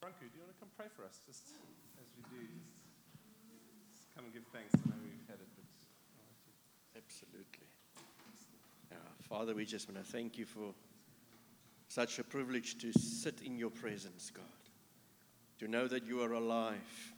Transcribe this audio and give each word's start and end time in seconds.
Franco, 0.00 0.24
do 0.24 0.34
you 0.34 0.42
want 0.46 0.54
to 0.54 0.60
come 0.62 0.70
pray 0.76 0.86
for 0.94 1.04
us? 1.04 1.20
Just 1.26 1.58
as 1.98 2.08
we 2.14 2.22
do, 2.30 2.42
just, 2.46 3.66
just 3.90 4.14
come 4.14 4.24
and 4.24 4.32
give 4.32 4.46
thanks. 4.54 4.70
I 4.74 4.88
know 4.90 4.98
we've 5.02 5.26
had 5.26 5.42
it, 5.42 5.50
but. 5.58 5.66
Absolutely. 6.98 7.68
Father, 9.28 9.54
we 9.54 9.66
just 9.66 9.86
want 9.86 10.02
to 10.02 10.10
thank 10.10 10.38
you 10.38 10.46
for 10.46 10.72
such 11.88 12.18
a 12.18 12.24
privilege 12.24 12.78
to 12.78 12.90
sit 12.98 13.42
in 13.44 13.58
your 13.58 13.68
presence, 13.68 14.30
God, 14.30 14.44
to 15.58 15.68
know 15.68 15.86
that 15.86 16.06
you 16.06 16.22
are 16.22 16.32
alive. 16.32 17.12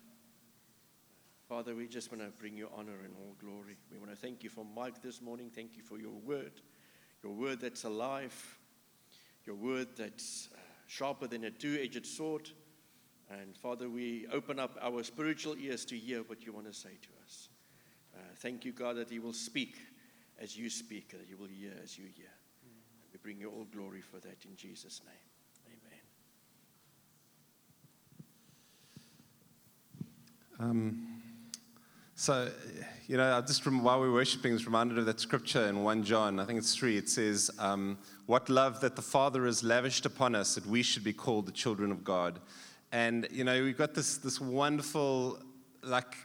Father, 1.49 1.77
we 1.77 1.87
just 1.87 2.11
want 2.11 2.25
to 2.25 2.31
bring 2.41 2.57
you 2.57 2.69
honor 2.77 2.99
and 3.05 3.15
all 3.17 3.37
glory. 3.41 3.77
We 3.93 3.99
want 3.99 4.11
to 4.11 4.17
thank 4.17 4.43
you 4.43 4.51
for 4.51 4.65
Mike 4.75 5.01
this 5.03 5.23
morning. 5.23 5.53
Thank 5.55 5.77
you 5.77 5.85
for 5.85 5.99
your 5.99 6.19
word, 6.25 6.53
your 7.23 7.33
word 7.33 7.61
that's 7.61 7.85
alive, 7.85 8.59
your 9.45 9.55
word 9.55 9.87
that's 9.97 10.49
uh, 10.53 10.59
sharper 10.89 11.29
than 11.29 11.45
a 11.45 11.51
two 11.51 11.79
edged 11.81 12.07
sword. 12.07 12.51
And 13.31 13.57
Father, 13.57 13.89
we 13.89 14.27
open 14.33 14.59
up 14.59 14.77
our 14.83 15.05
spiritual 15.05 15.55
ears 15.57 15.85
to 15.87 15.97
hear 15.97 16.23
what 16.23 16.45
you 16.45 16.53
want 16.53 16.67
to 16.67 16.73
say 16.73 16.99
to 17.03 17.09
us. 17.25 17.49
Uh, 18.15 18.19
thank 18.37 18.65
you, 18.65 18.73
God, 18.73 18.97
that 18.97 19.09
He 19.09 19.21
will 19.21 19.33
speak 19.33 19.77
as 20.41 20.57
you 20.57 20.69
speak, 20.69 21.11
that 21.11 21.29
you 21.29 21.37
will 21.37 21.47
hear 21.47 21.73
as 21.83 21.97
you 21.97 22.07
hear. 22.17 22.31
We 23.13 23.19
bring 23.23 23.39
you 23.39 23.51
all 23.51 23.67
glory 23.73 24.01
for 24.01 24.19
that 24.19 24.45
in 24.45 24.57
Jesus' 24.57 25.01
name. 25.05 25.15
Amen. 30.59 30.71
Um, 30.71 31.23
so, 32.15 32.51
you 33.07 33.17
know, 33.17 33.37
I 33.37 33.41
just 33.43 33.65
while 33.67 34.01
we 34.01 34.09
are 34.09 34.13
worshiping, 34.13 34.53
I 34.53 34.55
was 34.55 34.67
reminded 34.67 34.99
of 34.99 35.07
that 35.07 35.21
scripture 35.21 35.67
in 35.67 35.85
1 35.85 36.03
John, 36.03 36.41
I 36.41 36.45
think 36.45 36.59
it's 36.59 36.75
3. 36.75 36.97
It 36.97 37.09
says, 37.09 37.51
um, 37.59 37.97
What 38.27 38.49
love 38.49 38.81
that 38.81 38.97
the 38.97 39.03
Father 39.03 39.47
has 39.47 39.63
lavished 39.63 40.05
upon 40.05 40.35
us 40.35 40.55
that 40.57 40.67
we 40.67 40.83
should 40.83 41.05
be 41.05 41.13
called 41.13 41.47
the 41.47 41.53
children 41.53 41.91
of 41.93 42.03
God. 42.05 42.41
And, 42.93 43.29
you 43.31 43.45
know, 43.45 43.63
we've 43.63 43.79
got 43.79 43.95
this, 43.95 44.19
this 44.19 44.41
wonderful, 44.41 45.39
like, 45.83 46.17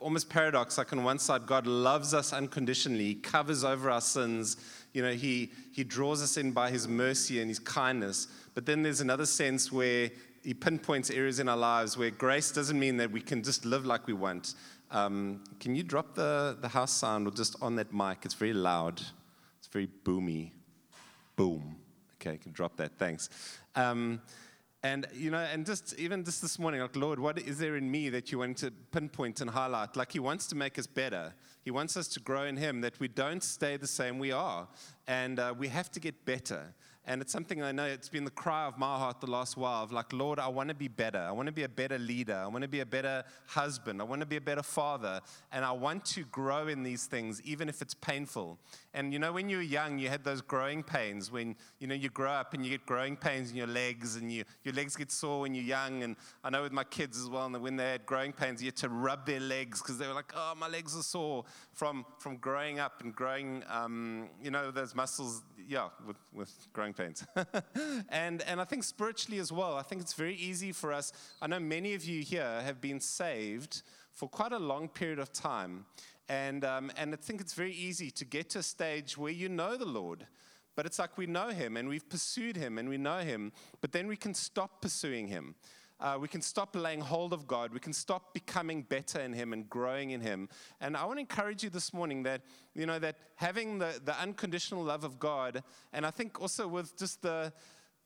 almost 0.00 0.28
paradox. 0.30 0.78
Like 0.78 0.92
on 0.92 1.04
one 1.04 1.18
side, 1.18 1.46
God 1.46 1.66
loves 1.66 2.14
us 2.14 2.32
unconditionally, 2.32 3.14
covers 3.14 3.64
over 3.64 3.90
our 3.90 4.00
sins. 4.00 4.56
You 4.92 5.02
know, 5.02 5.12
he, 5.12 5.50
he 5.72 5.84
draws 5.84 6.22
us 6.22 6.36
in 6.36 6.52
by 6.52 6.70
His 6.70 6.88
mercy 6.88 7.40
and 7.40 7.48
His 7.48 7.58
kindness. 7.58 8.28
But 8.54 8.66
then 8.66 8.82
there's 8.82 9.00
another 9.00 9.26
sense 9.26 9.70
where 9.70 10.10
He 10.42 10.54
pinpoints 10.54 11.10
areas 11.10 11.40
in 11.40 11.48
our 11.48 11.56
lives 11.56 11.96
where 11.96 12.10
grace 12.10 12.52
doesn't 12.52 12.78
mean 12.78 12.96
that 12.98 13.10
we 13.10 13.20
can 13.20 13.42
just 13.42 13.64
live 13.64 13.84
like 13.84 14.06
we 14.06 14.14
want. 14.14 14.54
Um, 14.90 15.44
can 15.60 15.74
you 15.74 15.82
drop 15.82 16.14
the, 16.14 16.56
the 16.60 16.68
house 16.68 16.92
sound 16.92 17.26
or 17.26 17.30
just 17.30 17.56
on 17.60 17.76
that 17.76 17.92
mic? 17.92 18.24
It's 18.24 18.34
very 18.34 18.54
loud, 18.54 19.02
it's 19.58 19.68
very 19.68 19.88
boomy. 20.04 20.52
Boom. 21.36 21.76
Okay, 22.20 22.32
you 22.32 22.38
can 22.38 22.52
drop 22.52 22.76
that. 22.78 22.98
Thanks. 22.98 23.28
Um, 23.76 24.20
and 24.82 25.06
you 25.12 25.30
know, 25.30 25.38
and 25.38 25.66
just 25.66 25.98
even 25.98 26.24
just 26.24 26.40
this 26.40 26.58
morning, 26.58 26.80
like 26.80 26.94
Lord, 26.94 27.18
what 27.18 27.38
is 27.38 27.58
there 27.58 27.76
in 27.76 27.90
me 27.90 28.10
that 28.10 28.30
you 28.30 28.38
want 28.38 28.58
to 28.58 28.70
pinpoint 28.70 29.40
and 29.40 29.50
highlight? 29.50 29.96
Like 29.96 30.12
He 30.12 30.20
wants 30.20 30.46
to 30.48 30.54
make 30.54 30.78
us 30.78 30.86
better. 30.86 31.34
He 31.64 31.70
wants 31.72 31.96
us 31.96 32.06
to 32.08 32.20
grow 32.20 32.44
in 32.44 32.56
Him. 32.56 32.80
That 32.80 33.00
we 33.00 33.08
don't 33.08 33.42
stay 33.42 33.76
the 33.76 33.88
same 33.88 34.18
we 34.18 34.30
are, 34.30 34.68
and 35.08 35.40
uh, 35.40 35.54
we 35.58 35.68
have 35.68 35.90
to 35.92 36.00
get 36.00 36.24
better. 36.24 36.74
And 37.08 37.22
it's 37.22 37.32
something 37.32 37.62
I 37.62 37.72
know 37.72 37.86
it's 37.86 38.10
been 38.10 38.26
the 38.26 38.30
cry 38.30 38.66
of 38.66 38.76
my 38.76 38.98
heart 38.98 39.22
the 39.22 39.30
last 39.30 39.56
while 39.56 39.82
of 39.82 39.92
like, 39.92 40.12
Lord, 40.12 40.38
I 40.38 40.48
want 40.48 40.68
to 40.68 40.74
be 40.74 40.88
better. 40.88 41.18
I 41.18 41.32
want 41.32 41.46
to 41.46 41.52
be 41.52 41.62
a 41.62 41.68
better 41.68 41.98
leader. 41.98 42.36
I 42.36 42.46
want 42.48 42.60
to 42.60 42.68
be 42.68 42.80
a 42.80 42.86
better 42.86 43.24
husband. 43.46 44.02
I 44.02 44.04
want 44.04 44.20
to 44.20 44.26
be 44.26 44.36
a 44.36 44.42
better 44.42 44.62
father. 44.62 45.22
And 45.50 45.64
I 45.64 45.72
want 45.72 46.04
to 46.04 46.24
grow 46.24 46.68
in 46.68 46.82
these 46.82 47.06
things, 47.06 47.40
even 47.46 47.70
if 47.70 47.80
it's 47.80 47.94
painful. 47.94 48.58
And 48.92 49.14
you 49.14 49.18
know, 49.18 49.32
when 49.32 49.48
you 49.48 49.56
were 49.56 49.62
young, 49.62 49.98
you 49.98 50.10
had 50.10 50.22
those 50.22 50.42
growing 50.42 50.82
pains 50.82 51.32
when, 51.32 51.56
you 51.78 51.86
know, 51.86 51.94
you 51.94 52.10
grow 52.10 52.30
up 52.30 52.52
and 52.52 52.62
you 52.62 52.70
get 52.72 52.84
growing 52.84 53.16
pains 53.16 53.50
in 53.50 53.56
your 53.56 53.66
legs 53.66 54.16
and 54.16 54.30
you, 54.30 54.44
your 54.62 54.74
legs 54.74 54.94
get 54.94 55.10
sore 55.10 55.40
when 55.40 55.54
you're 55.54 55.64
young. 55.64 56.02
And 56.02 56.14
I 56.44 56.50
know 56.50 56.60
with 56.60 56.72
my 56.72 56.84
kids 56.84 57.18
as 57.18 57.30
well, 57.30 57.46
and 57.46 57.58
when 57.62 57.76
they 57.76 57.92
had 57.92 58.04
growing 58.04 58.34
pains, 58.34 58.62
you 58.62 58.66
had 58.66 58.76
to 58.76 58.90
rub 58.90 59.24
their 59.24 59.40
legs 59.40 59.80
because 59.80 59.96
they 59.96 60.06
were 60.06 60.12
like, 60.12 60.32
oh, 60.36 60.52
my 60.58 60.68
legs 60.68 60.94
are 60.94 61.02
sore 61.02 61.46
from, 61.72 62.04
from 62.18 62.36
growing 62.36 62.80
up 62.80 63.00
and 63.00 63.14
growing, 63.14 63.64
um, 63.70 64.28
you 64.42 64.50
know, 64.50 64.70
those 64.70 64.94
muscles, 64.94 65.40
yeah, 65.66 65.88
with, 66.06 66.18
with 66.34 66.52
growing 66.74 66.92
and, 68.08 68.42
and 68.42 68.60
I 68.60 68.64
think 68.64 68.84
spiritually 68.84 69.38
as 69.38 69.52
well, 69.52 69.76
I 69.76 69.82
think 69.82 70.00
it's 70.00 70.14
very 70.14 70.34
easy 70.34 70.72
for 70.72 70.92
us. 70.92 71.12
I 71.40 71.46
know 71.46 71.60
many 71.60 71.94
of 71.94 72.04
you 72.04 72.22
here 72.22 72.60
have 72.64 72.80
been 72.80 73.00
saved 73.00 73.82
for 74.12 74.28
quite 74.28 74.52
a 74.52 74.58
long 74.58 74.88
period 74.88 75.18
of 75.18 75.32
time. 75.32 75.86
And, 76.28 76.64
um, 76.64 76.90
and 76.96 77.14
I 77.14 77.16
think 77.16 77.40
it's 77.40 77.54
very 77.54 77.72
easy 77.72 78.10
to 78.10 78.24
get 78.24 78.50
to 78.50 78.58
a 78.58 78.62
stage 78.62 79.16
where 79.16 79.32
you 79.32 79.48
know 79.48 79.76
the 79.76 79.86
Lord, 79.86 80.26
but 80.76 80.86
it's 80.86 80.98
like 80.98 81.16
we 81.16 81.26
know 81.26 81.48
Him 81.48 81.76
and 81.76 81.88
we've 81.88 82.08
pursued 82.08 82.56
Him 82.56 82.78
and 82.78 82.88
we 82.88 82.98
know 82.98 83.18
Him, 83.18 83.52
but 83.80 83.92
then 83.92 84.06
we 84.06 84.16
can 84.16 84.34
stop 84.34 84.82
pursuing 84.82 85.28
Him. 85.28 85.54
Uh, 86.00 86.16
we 86.20 86.28
can 86.28 86.40
stop 86.40 86.76
laying 86.76 87.00
hold 87.00 87.32
of 87.32 87.46
God. 87.46 87.72
We 87.72 87.80
can 87.80 87.92
stop 87.92 88.32
becoming 88.32 88.82
better 88.82 89.20
in 89.20 89.32
Him 89.32 89.52
and 89.52 89.68
growing 89.68 90.10
in 90.10 90.20
Him. 90.20 90.48
And 90.80 90.96
I 90.96 91.04
want 91.04 91.16
to 91.16 91.20
encourage 91.20 91.64
you 91.64 91.70
this 91.70 91.92
morning 91.92 92.22
that, 92.22 92.42
you 92.74 92.86
know, 92.86 92.98
that 93.00 93.16
having 93.36 93.78
the, 93.78 94.00
the 94.04 94.18
unconditional 94.20 94.84
love 94.84 95.02
of 95.02 95.18
God, 95.18 95.62
and 95.92 96.06
I 96.06 96.10
think 96.10 96.40
also 96.40 96.68
with 96.68 96.96
just 96.96 97.22
the, 97.22 97.52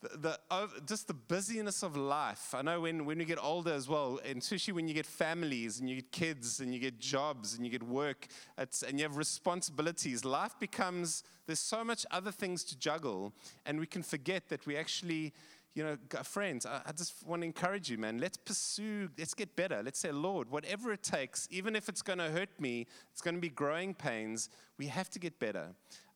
the, 0.00 0.38
the, 0.50 0.68
just 0.86 1.06
the 1.06 1.14
busyness 1.14 1.82
of 1.82 1.96
life. 1.96 2.54
I 2.54 2.62
know 2.62 2.80
when, 2.80 3.04
when 3.04 3.18
we 3.18 3.24
get 3.24 3.38
older 3.40 3.72
as 3.72 3.88
well, 3.88 4.20
and 4.24 4.38
especially 4.38 4.72
when 4.72 4.88
you 4.88 4.94
get 4.94 5.06
families 5.06 5.78
and 5.78 5.88
you 5.88 5.96
get 5.96 6.12
kids 6.12 6.60
and 6.60 6.72
you 6.72 6.80
get 6.80 6.98
jobs 6.98 7.54
and 7.54 7.64
you 7.64 7.70
get 7.70 7.82
work 7.82 8.26
and 8.56 8.98
you 8.98 9.02
have 9.02 9.16
responsibilities, 9.16 10.24
life 10.24 10.58
becomes, 10.58 11.22
there's 11.46 11.60
so 11.60 11.84
much 11.84 12.04
other 12.10 12.32
things 12.32 12.64
to 12.64 12.78
juggle, 12.78 13.32
and 13.66 13.78
we 13.78 13.86
can 13.86 14.02
forget 14.02 14.48
that 14.48 14.66
we 14.66 14.76
actually 14.76 15.32
you 15.74 15.82
know, 15.82 15.96
friends, 16.22 16.66
I, 16.66 16.82
I, 16.84 16.92
just 16.92 17.26
want 17.26 17.42
to 17.42 17.46
encourage 17.46 17.90
you, 17.90 17.96
man. 17.96 18.18
Let's 18.18 18.36
pursue, 18.36 19.08
let's 19.18 19.32
get 19.32 19.56
better. 19.56 19.80
Let's 19.82 19.98
say, 19.98 20.12
Lord, 20.12 20.50
whatever 20.50 20.92
it 20.92 21.02
takes, 21.02 21.48
even 21.50 21.74
if 21.74 21.88
it's 21.88 22.02
going 22.02 22.18
to 22.18 22.30
hurt 22.30 22.50
me, 22.60 22.86
it's 23.10 23.22
going 23.22 23.36
to 23.36 23.40
be 23.40 23.48
growing 23.48 23.94
pains, 23.94 24.50
we 24.76 24.86
have 24.86 25.08
to 25.10 25.18
get 25.18 25.38
better. 25.38 25.68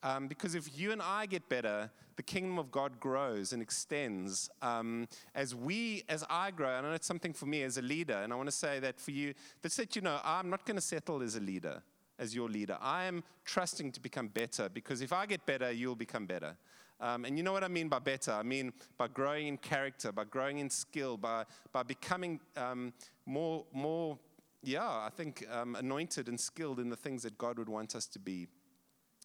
Um, 0.03 0.29
because 0.29 0.55
if 0.55 0.79
you 0.79 0.93
and 0.93 1.01
I 1.01 1.25
get 1.27 1.49
better, 1.49 1.91
the 2.17 2.23
kingdom 2.23 2.59
of 2.59 2.71
God 2.71 3.01
grows 3.01 3.53
and 3.53 3.63
extends. 3.63 4.51
Um, 4.61 5.09
as 5.35 5.55
we, 5.55 6.05
as 6.09 6.23
I 6.29 6.51
grow, 6.51 6.69
I 6.69 6.81
know 6.83 6.93
it's 6.93 7.07
something 7.07 7.33
for 7.33 7.47
me 7.47 7.63
as 7.63 7.79
a 7.79 7.83
leader, 7.83 8.15
and 8.15 8.33
I 8.33 8.37
want 8.37 8.49
to 8.49 8.55
say 8.55 8.79
that 8.81 9.01
for 9.01 9.11
you, 9.11 9.33
that's 9.63 9.77
that 9.77 9.97
you 9.97 10.03
know, 10.03 10.21
I'm 10.23 10.51
not 10.51 10.67
going 10.67 10.77
to 10.77 10.83
settle 10.83 11.23
as 11.23 11.35
a 11.35 11.41
leader, 11.41 11.83
as 12.19 12.35
your 12.35 12.49
leader. 12.49 12.77
I 12.81 13.05
am 13.05 13.25
trusting 13.45 13.93
to 13.93 14.01
become 14.01 14.29
better 14.29 14.69
because 14.69 15.01
if 15.01 15.13
I 15.13 15.25
get 15.25 15.47
better, 15.47 15.73
you'll 15.73 15.97
become 15.97 16.27
better. 16.27 16.57
Um, 17.01 17.25
and 17.25 17.37
you 17.37 17.45
know 17.45 17.53
what 17.53 17.65
I 17.65 17.69
mean 17.69 17.89
by 17.89 17.99
better? 17.99 18.33
I 18.33 18.43
mean 18.43 18.73
by 18.97 19.09
growing 19.09 19.49
in 19.49 19.57
character, 19.59 20.13
by 20.13 20.25
growing 20.25 20.59
in 20.59 20.71
skill, 20.71 21.17
by, 21.17 21.45
by 21.73 21.83
becoming 21.83 22.41
um, 22.57 22.93
more, 23.27 23.65
more, 23.73 24.19
yeah, 24.63 24.89
I 24.89 25.11
think 25.15 25.47
um, 25.53 25.77
anointed 25.77 26.29
and 26.29 26.41
skilled 26.41 26.81
in 26.81 26.89
the 26.89 26.97
things 26.97 27.23
that 27.25 27.37
God 27.37 27.59
would 27.59 27.69
want 27.69 27.95
us 27.95 28.07
to 28.07 28.19
be. 28.19 28.47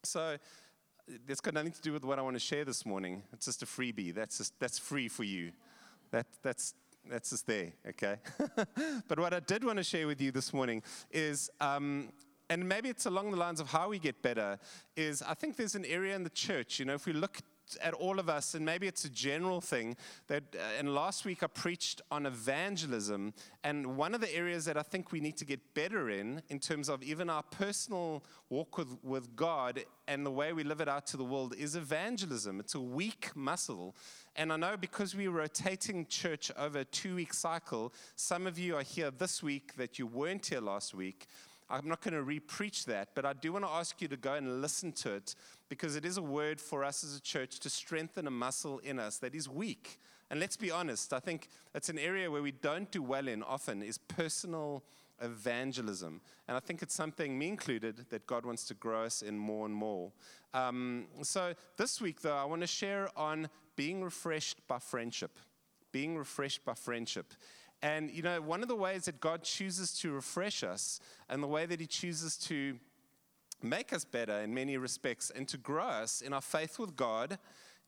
So 0.04 0.38
that's 1.26 1.42
got 1.42 1.54
nothing 1.54 1.72
to 1.72 1.82
do 1.82 1.94
with 1.94 2.04
what 2.04 2.20
I 2.20 2.22
want 2.22 2.36
to 2.36 2.42
share 2.42 2.66
this 2.66 2.86
morning. 2.86 3.24
It's 3.32 3.46
just 3.46 3.64
a 3.64 3.66
freebie. 3.66 4.14
That's, 4.14 4.38
just, 4.38 4.60
that's 4.60 4.78
free 4.78 5.08
for 5.08 5.24
you. 5.24 5.52
That, 6.12 6.28
that's, 6.44 6.74
that's 7.10 7.30
just 7.30 7.48
there, 7.48 7.72
okay? 7.88 8.18
but 9.08 9.18
what 9.18 9.34
I 9.34 9.40
did 9.40 9.64
want 9.64 9.78
to 9.78 9.84
share 9.84 10.08
with 10.08 10.20
you 10.20 10.32
this 10.32 10.54
morning 10.54 10.84
is 11.10 11.50
um, 11.62 12.10
and 12.52 12.68
maybe 12.68 12.90
it's 12.90 13.06
along 13.06 13.32
the 13.32 13.38
lines 13.38 13.62
of 13.62 13.70
how 13.70 13.88
we 13.88 13.98
get 13.98 14.22
better 14.22 14.60
is 14.98 15.22
i 15.22 15.34
think 15.34 15.56
there's 15.56 15.76
an 15.76 15.86
area 15.86 16.14
in 16.14 16.24
the 16.24 16.30
church 16.30 16.80
you 16.80 16.86
know 16.86 16.94
if 16.94 17.06
we 17.06 17.14
look 17.14 17.38
at 17.82 17.94
all 17.94 18.20
of 18.20 18.30
us, 18.30 18.54
and 18.56 18.66
maybe 18.66 18.88
it's 18.88 19.06
a 19.06 19.10
general 19.10 19.62
thing. 19.62 19.96
That, 20.28 20.44
uh, 20.56 20.80
and 20.80 20.94
last 20.94 21.26
week 21.26 21.44
I 21.44 21.48
preached 21.48 22.02
on 22.12 22.26
evangelism, 22.26 23.34
and 23.64 23.98
one 23.98 24.14
of 24.14 24.22
the 24.22 24.34
areas 24.36 24.66
that 24.66 24.78
I 24.78 24.82
think 24.82 25.12
we 25.12 25.20
need 25.20 25.38
to 25.38 25.46
get 25.46 25.74
better 25.74 26.10
in, 26.10 26.42
in 26.50 26.60
terms 26.60 26.90
of 26.90 27.04
even 27.04 27.30
our 27.30 27.44
personal 27.44 28.24
walk 28.50 28.78
with, 28.78 28.98
with 29.04 29.36
God 29.36 29.84
and 30.08 30.26
the 30.26 30.32
way 30.32 30.52
we 30.52 30.64
live 30.64 30.82
it 30.82 30.90
out 30.90 31.06
to 31.08 31.18
the 31.18 31.24
world, 31.24 31.56
is 31.58 31.76
evangelism. 31.76 32.60
It's 32.60 32.76
a 32.76 32.82
weak 32.82 33.32
muscle. 33.36 33.96
And 34.36 34.52
I 34.52 34.58
know 34.58 34.76
because 34.78 35.16
we're 35.16 35.32
rotating 35.32 36.06
church 36.06 36.52
over 36.58 36.80
a 36.80 36.86
two 36.86 37.16
week 37.16 37.34
cycle, 37.34 37.94
some 38.16 38.48
of 38.48 38.58
you 38.60 38.76
are 38.76 38.84
here 38.84 39.12
this 39.12 39.42
week 39.42 39.76
that 39.76 40.00
you 40.00 40.08
weren't 40.08 40.46
here 40.46 40.62
last 40.62 40.94
week. 40.94 41.28
I'm 41.72 41.88
not 41.88 42.02
going 42.02 42.14
to 42.14 42.22
re-preach 42.22 42.86
that, 42.86 43.16
but 43.16 43.26
I 43.26 43.32
do 43.32 43.54
want 43.54 43.64
to 43.64 43.72
ask 43.72 44.02
you 44.02 44.10
to 44.10 44.18
go 44.18 44.34
and 44.34 44.62
listen 44.62 44.92
to 44.94 45.14
it 45.14 45.36
because 45.70 45.96
it 45.96 46.04
is 46.04 46.18
a 46.18 46.22
word 46.22 46.60
for 46.60 46.84
us 46.84 47.02
as 47.02 47.16
a 47.16 47.22
church 47.22 47.60
to 47.62 47.70
strengthen 47.70 48.28
a 48.28 48.32
muscle 48.32 48.80
in 48.80 49.00
us 49.00 49.20
that 49.20 49.34
is 49.34 49.48
weak. 49.48 49.98
And 50.30 50.40
let's 50.40 50.58
be 50.58 50.70
honest, 50.70 51.14
I 51.14 51.20
think 51.20 51.48
it's 51.74 51.88
an 51.88 51.98
area 51.98 52.30
where 52.30 52.42
we 52.42 52.52
don't 52.52 52.92
do 52.92 53.02
well 53.02 53.28
in 53.30 53.42
often 53.42 53.82
is 53.82 53.98
personal 53.98 54.84
evangelism. 55.22 56.20
And 56.50 56.58
I 56.58 56.60
think 56.60 56.82
it's 56.82 56.94
something, 56.94 57.38
me 57.38 57.48
included, 57.48 58.06
that 58.10 58.28
God 58.28 58.46
wants 58.46 58.66
to 58.66 58.74
grow 58.74 59.06
us 59.06 59.22
in 59.22 59.38
more 59.38 59.66
and 59.66 59.74
more. 59.74 60.12
Um, 60.54 61.06
so 61.22 61.54
this 61.78 62.02
week, 62.02 62.22
though, 62.22 62.36
I 62.36 62.44
want 62.44 62.62
to 62.62 62.68
share 62.68 63.08
on 63.18 63.48
being 63.78 64.04
refreshed 64.04 64.68
by 64.68 64.80
friendship. 64.80 65.40
Being 65.94 66.18
refreshed 66.18 66.66
by 66.66 66.74
friendship. 66.74 67.34
And, 67.82 68.12
you 68.12 68.22
know, 68.22 68.42
one 68.42 68.62
of 68.62 68.68
the 68.68 68.76
ways 68.76 69.06
that 69.06 69.20
God 69.20 69.44
chooses 69.44 69.94
to 70.00 70.12
refresh 70.12 70.64
us 70.64 71.00
and 71.30 71.42
the 71.42 71.48
way 71.48 71.66
that 71.66 71.80
He 71.80 71.88
chooses 71.88 72.38
to 72.38 72.78
make 73.62 73.94
us 73.94 74.06
better 74.06 74.40
in 74.40 74.54
many 74.54 74.78
respects 74.78 75.32
and 75.36 75.48
to 75.48 75.58
grow 75.58 75.86
us 75.86 76.22
in 76.22 76.34
our 76.34 76.42
faith 76.42 76.80
with 76.80 76.96
God 76.96 77.40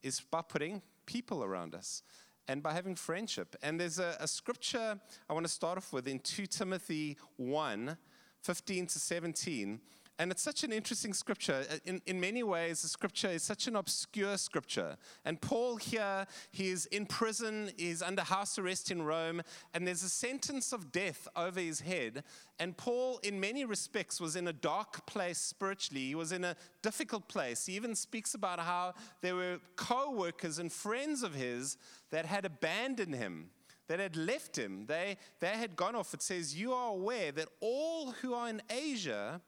is 0.01 0.19
by 0.19 0.41
putting 0.41 0.81
people 1.05 1.43
around 1.43 1.75
us. 1.75 2.03
and 2.47 2.61
by 2.61 2.73
having 2.73 2.95
friendship. 2.95 3.55
And 3.61 3.79
there's 3.79 3.99
a, 3.99 4.17
a 4.19 4.27
scripture 4.27 4.99
I 5.29 5.33
want 5.33 5.45
to 5.45 5.51
start 5.51 5.77
off 5.77 5.93
with 5.93 6.07
in 6.07 6.19
2 6.19 6.45
Timothy 6.47 7.17
1 7.37 7.97
15 8.41 8.87
to 8.87 8.99
17. 8.99 9.79
And 10.19 10.31
it's 10.31 10.43
such 10.43 10.63
an 10.63 10.71
interesting 10.71 11.13
scripture. 11.13 11.65
Uh, 11.69 11.77
in, 11.85 12.01
in 12.05 12.19
many 12.19 12.43
ways, 12.43 12.83
the 12.83 12.87
scripture 12.87 13.29
is 13.29 13.41
such 13.41 13.67
an 13.67 13.75
obscure 13.75 14.37
scripture. 14.37 14.95
And 15.25 15.41
Paul 15.41 15.77
here, 15.77 16.27
he's 16.51 16.85
in 16.87 17.07
prison, 17.07 17.71
he's 17.77 18.03
under 18.03 18.21
house 18.21 18.59
arrest 18.59 18.91
in 18.91 19.01
Rome, 19.01 19.41
and 19.73 19.87
there's 19.87 20.03
a 20.03 20.09
sentence 20.09 20.71
of 20.71 20.91
death 20.91 21.27
over 21.35 21.59
his 21.59 21.81
head. 21.81 22.23
And 22.59 22.77
Paul, 22.77 23.19
in 23.23 23.39
many 23.39 23.65
respects, 23.65 24.21
was 24.21 24.35
in 24.35 24.47
a 24.47 24.53
dark 24.53 25.05
place 25.07 25.39
spiritually. 25.39 26.05
He 26.05 26.15
was 26.15 26.31
in 26.31 26.43
a 26.43 26.55
difficult 26.83 27.27
place. 27.27 27.65
He 27.65 27.73
even 27.73 27.95
speaks 27.95 28.35
about 28.35 28.59
how 28.59 28.93
there 29.21 29.35
were 29.35 29.59
co 29.75 30.11
workers 30.11 30.59
and 30.59 30.71
friends 30.71 31.23
of 31.23 31.33
his 31.33 31.77
that 32.11 32.27
had 32.27 32.45
abandoned 32.45 33.15
him 33.15 33.49
that 33.87 33.99
had 33.99 34.15
left 34.15 34.57
him. 34.57 34.85
They, 34.85 35.17
they 35.39 35.49
had 35.49 35.75
gone 35.75 35.95
off. 35.95 36.13
It 36.13 36.21
says, 36.21 36.55
You 36.55 36.73
are 36.73 36.91
aware 36.91 37.31
that 37.33 37.49
all 37.59 38.11
who 38.11 38.33
are 38.33 38.47
in 38.47 38.61
Asia 38.69 39.41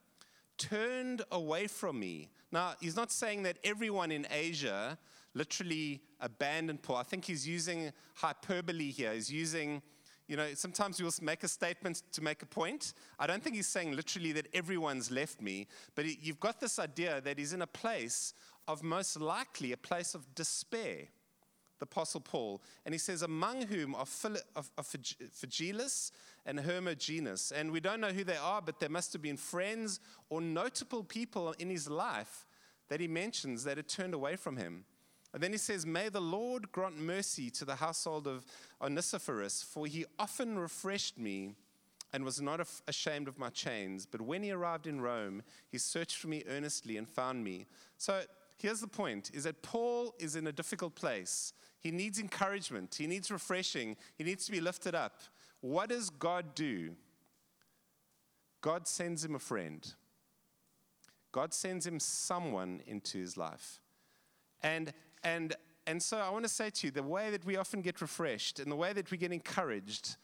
turned 0.57 1.24
away 1.31 1.68
from 1.68 2.00
me. 2.00 2.30
Now, 2.52 2.74
he's 2.80 2.96
not 2.96 3.12
saying 3.12 3.44
that 3.44 3.57
everyone 3.63 4.12
in 4.12 4.28
Asia 4.31 4.98
literally 5.34 6.02
abandoned 6.22 6.81
Paul. 6.81 6.98
I 6.98 7.04
think 7.04 7.25
he's 7.25 7.48
using 7.48 7.92
hyperbole 8.16 8.92
here. 8.92 9.13
He's 9.13 9.31
using, 9.31 9.81
you 10.28 10.38
know, 10.38 10.54
sometimes 10.54 11.02
we'll 11.02 11.12
make 11.22 11.44
a 11.44 11.48
statement 11.48 12.04
to 12.13 12.22
make 12.22 12.42
a 12.42 12.46
point. 12.46 12.94
I 13.19 13.28
don't 13.28 13.44
think 13.44 13.56
he's 13.56 13.68
saying 13.68 13.96
literally 13.96 14.31
that 14.34 14.48
everyone's 14.54 15.12
left 15.12 15.42
me, 15.42 15.68
but 15.96 16.06
you've 16.24 16.40
got 16.40 16.60
this 16.60 16.80
idea 16.80 17.22
that 17.22 17.38
he's 17.38 17.54
in 17.54 17.62
a 17.62 17.68
place 17.68 18.34
of 18.68 18.81
most 18.81 19.19
likely 19.19 19.74
a 19.74 19.78
place 19.78 20.16
of 20.16 20.34
despair 20.34 21.10
the 21.80 21.84
Apostle 21.84 22.22
Paul, 22.22 22.62
and 22.86 22.94
he 22.94 23.00
says, 23.00 23.22
Among 23.22 23.63
whom 23.63 23.96
are, 23.96 24.06
Phil- 24.06 24.38
of, 24.56 24.72
of 24.78 24.88
Phygelus 24.88 26.12
and 26.45 26.59
Hermogenes. 26.59 27.51
And 27.51 27.71
we 27.71 27.80
don't 27.80 28.01
know 28.01 28.09
who 28.09 28.24
they 28.24 28.38
are, 28.38 28.62
but 28.62 28.80
there 28.80 28.89
must 28.89 29.13
have 29.13 29.21
been 29.21 29.38
friends 29.38 30.00
or 30.30 30.42
notable 30.42 31.03
people 31.03 31.53
in 31.59 31.69
his 31.69 31.89
life 31.89 32.45
that 32.89 33.00
he 33.00 33.07
mentions 33.07 33.63
that 33.63 33.77
had 33.77 33.88
turned 33.88 34.13
away 34.13 34.36
from 34.36 34.57
him. 34.57 34.86
And 35.33 35.44
then 35.44 35.51
he 35.51 35.57
says, 35.57 35.86
May 35.86 36.09
the 36.09 36.21
Lord 36.21 36.71
grant 36.71 36.97
mercy 36.97 37.50
to 37.51 37.65
the 37.65 37.75
household 37.75 38.27
of 38.27 38.45
Onesiphorus, 38.81 39.63
for 39.63 39.86
he 39.86 40.06
often 40.18 40.57
refreshed 40.57 41.18
me 41.18 41.56
and 42.13 42.24
was 42.24 42.39
not 42.39 42.65
ashamed 42.88 43.27
of 43.27 43.38
my 43.38 43.50
chains. 43.50 44.06
But 44.06 44.21
when 44.21 44.44
he 44.44 44.51
arrived 44.51 44.88
in 44.88 45.01
Rome, 45.01 45.44
he 45.69 45.77
searched 45.77 46.15
for 46.15 46.30
me 46.30 46.44
earnestly 46.47 46.95
and 46.95 47.09
found 47.09 47.44
me. 47.44 47.65
So 47.97 48.21
here's 48.57 48.80
the 48.80 48.88
point 48.88 49.31
is 49.33 49.44
that 49.44 49.62
Paul 49.62 50.15
is 50.19 50.38
in 50.38 50.47
a 50.47 50.53
difficult 50.53 50.95
place. 50.95 51.51
He 51.81 51.92
needs 51.92 52.18
encouragement, 52.18 52.95
he 52.95 53.06
needs 53.06 53.30
refreshing, 53.30 53.97
he 54.18 54.24
needs 54.24 54.45
to 54.45 54.51
be 54.53 54.62
lifted 54.62 54.95
up. 54.95 55.19
What 55.62 55.90
does 55.90 56.10
God 56.10 56.56
do? 56.56 56.96
God 58.62 58.88
sends 58.88 59.24
him 59.24 59.36
a 59.36 59.40
friend. 59.40 59.94
God 61.31 61.54
sends 61.54 61.86
him 61.86 62.00
someone 62.00 62.81
into 62.88 63.18
his 63.18 63.38
life. 63.38 63.80
And 64.62 64.94
and 65.24 65.56
and 65.88 66.02
so 66.02 66.18
I 66.18 66.30
want 66.30 66.46
to 66.46 66.50
say 66.50 66.69
to 66.69 66.88
you 66.88 66.92
the 66.92 67.04
way 67.04 67.30
that 67.30 67.46
we 67.46 67.57
often 67.57 67.81
get 67.81 68.02
refreshed 68.02 68.60
and 68.60 68.72
the 68.72 68.75
way 68.75 68.94
that 68.94 69.12
we 69.12 69.18
get 69.18 69.31
encouraged 69.31 70.18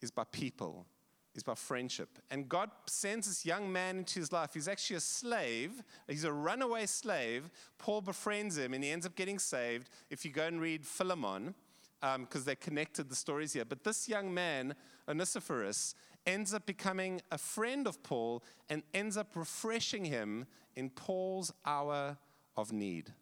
is 0.00 0.10
by 0.10 0.24
people 0.24 0.86
is 1.34 1.42
by 1.42 1.54
friendship. 1.54 2.18
And 2.30 2.48
God 2.48 2.70
sends 2.86 3.26
this 3.26 3.46
young 3.46 3.72
man 3.72 3.98
into 3.98 4.18
his 4.20 4.32
life. 4.32 4.54
He's 4.54 4.68
actually 4.68 4.96
a 4.96 5.00
slave, 5.00 5.82
he's 6.06 6.24
a 6.24 6.32
runaway 6.32 6.86
slave. 6.86 7.50
Paul 7.78 8.00
befriends 8.00 8.58
him 8.58 8.74
and 8.74 8.84
he 8.84 8.90
ends 8.90 9.06
up 9.06 9.14
getting 9.14 9.38
saved. 9.38 9.88
If 10.10 10.24
you 10.24 10.32
go 10.32 10.46
and 10.46 10.60
read 10.60 10.84
Philemon, 10.84 11.54
because 12.00 12.40
um, 12.40 12.44
they 12.44 12.54
connected 12.54 13.08
the 13.08 13.16
stories 13.16 13.52
here. 13.52 13.64
But 13.64 13.84
this 13.84 14.08
young 14.08 14.32
man, 14.32 14.74
Onesiphorus, 15.08 15.94
ends 16.26 16.52
up 16.54 16.66
becoming 16.66 17.20
a 17.32 17.38
friend 17.38 17.86
of 17.86 18.02
Paul 18.02 18.44
and 18.68 18.82
ends 18.94 19.16
up 19.16 19.34
refreshing 19.34 20.04
him 20.04 20.46
in 20.76 20.90
Paul's 20.90 21.52
hour 21.64 22.18
of 22.56 22.72
need. 22.72 23.12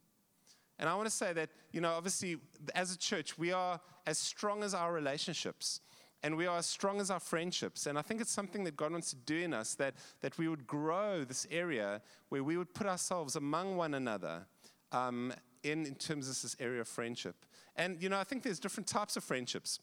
And 0.79 0.89
I 0.89 0.95
want 0.95 1.07
to 1.07 1.15
say 1.15 1.33
that, 1.33 1.51
you 1.73 1.81
know, 1.81 1.93
obviously, 1.93 2.37
as 2.75 2.95
a 2.95 2.99
church, 2.99 3.39
we 3.39 3.53
are 3.53 3.81
as 4.07 4.19
strong 4.19 4.63
as 4.63 4.75
our 4.75 4.93
relationships 4.93 5.81
and 6.23 6.37
we 6.37 6.47
are 6.47 6.59
as 6.59 6.67
strong 6.67 7.01
as 7.01 7.11
our 7.11 7.21
friendships. 7.21 7.87
And 7.87 7.99
I 7.99 8.03
think 8.03 8.21
it's 8.21 8.33
something 8.33 8.65
that 8.65 8.77
God 8.77 8.93
wants 8.93 9.11
to 9.11 9.17
do 9.17 9.37
in 9.37 9.55
us 9.55 9.75
that, 9.75 9.95
that 10.21 10.37
we 10.39 10.49
would 10.49 10.67
grow 10.67 11.25
this 11.25 11.47
area 11.51 12.03
where 12.31 12.43
we 12.43 12.57
would 12.57 12.75
put 12.75 12.87
ourselves 12.87 13.37
among 13.37 13.77
one 13.77 13.95
another 13.95 14.47
um, 14.93 15.33
in, 15.71 15.87
in 15.87 15.95
terms 15.95 16.29
of 16.29 16.41
this 16.41 16.57
area 16.59 16.81
of 16.81 16.89
friendship. 16.89 17.35
And, 17.77 18.03
you 18.03 18.09
know, 18.09 18.19
I 18.19 18.25
think 18.25 18.43
there's 18.43 18.59
different 18.59 18.87
types 18.87 19.17
of 19.17 19.25
friendships. 19.25 19.81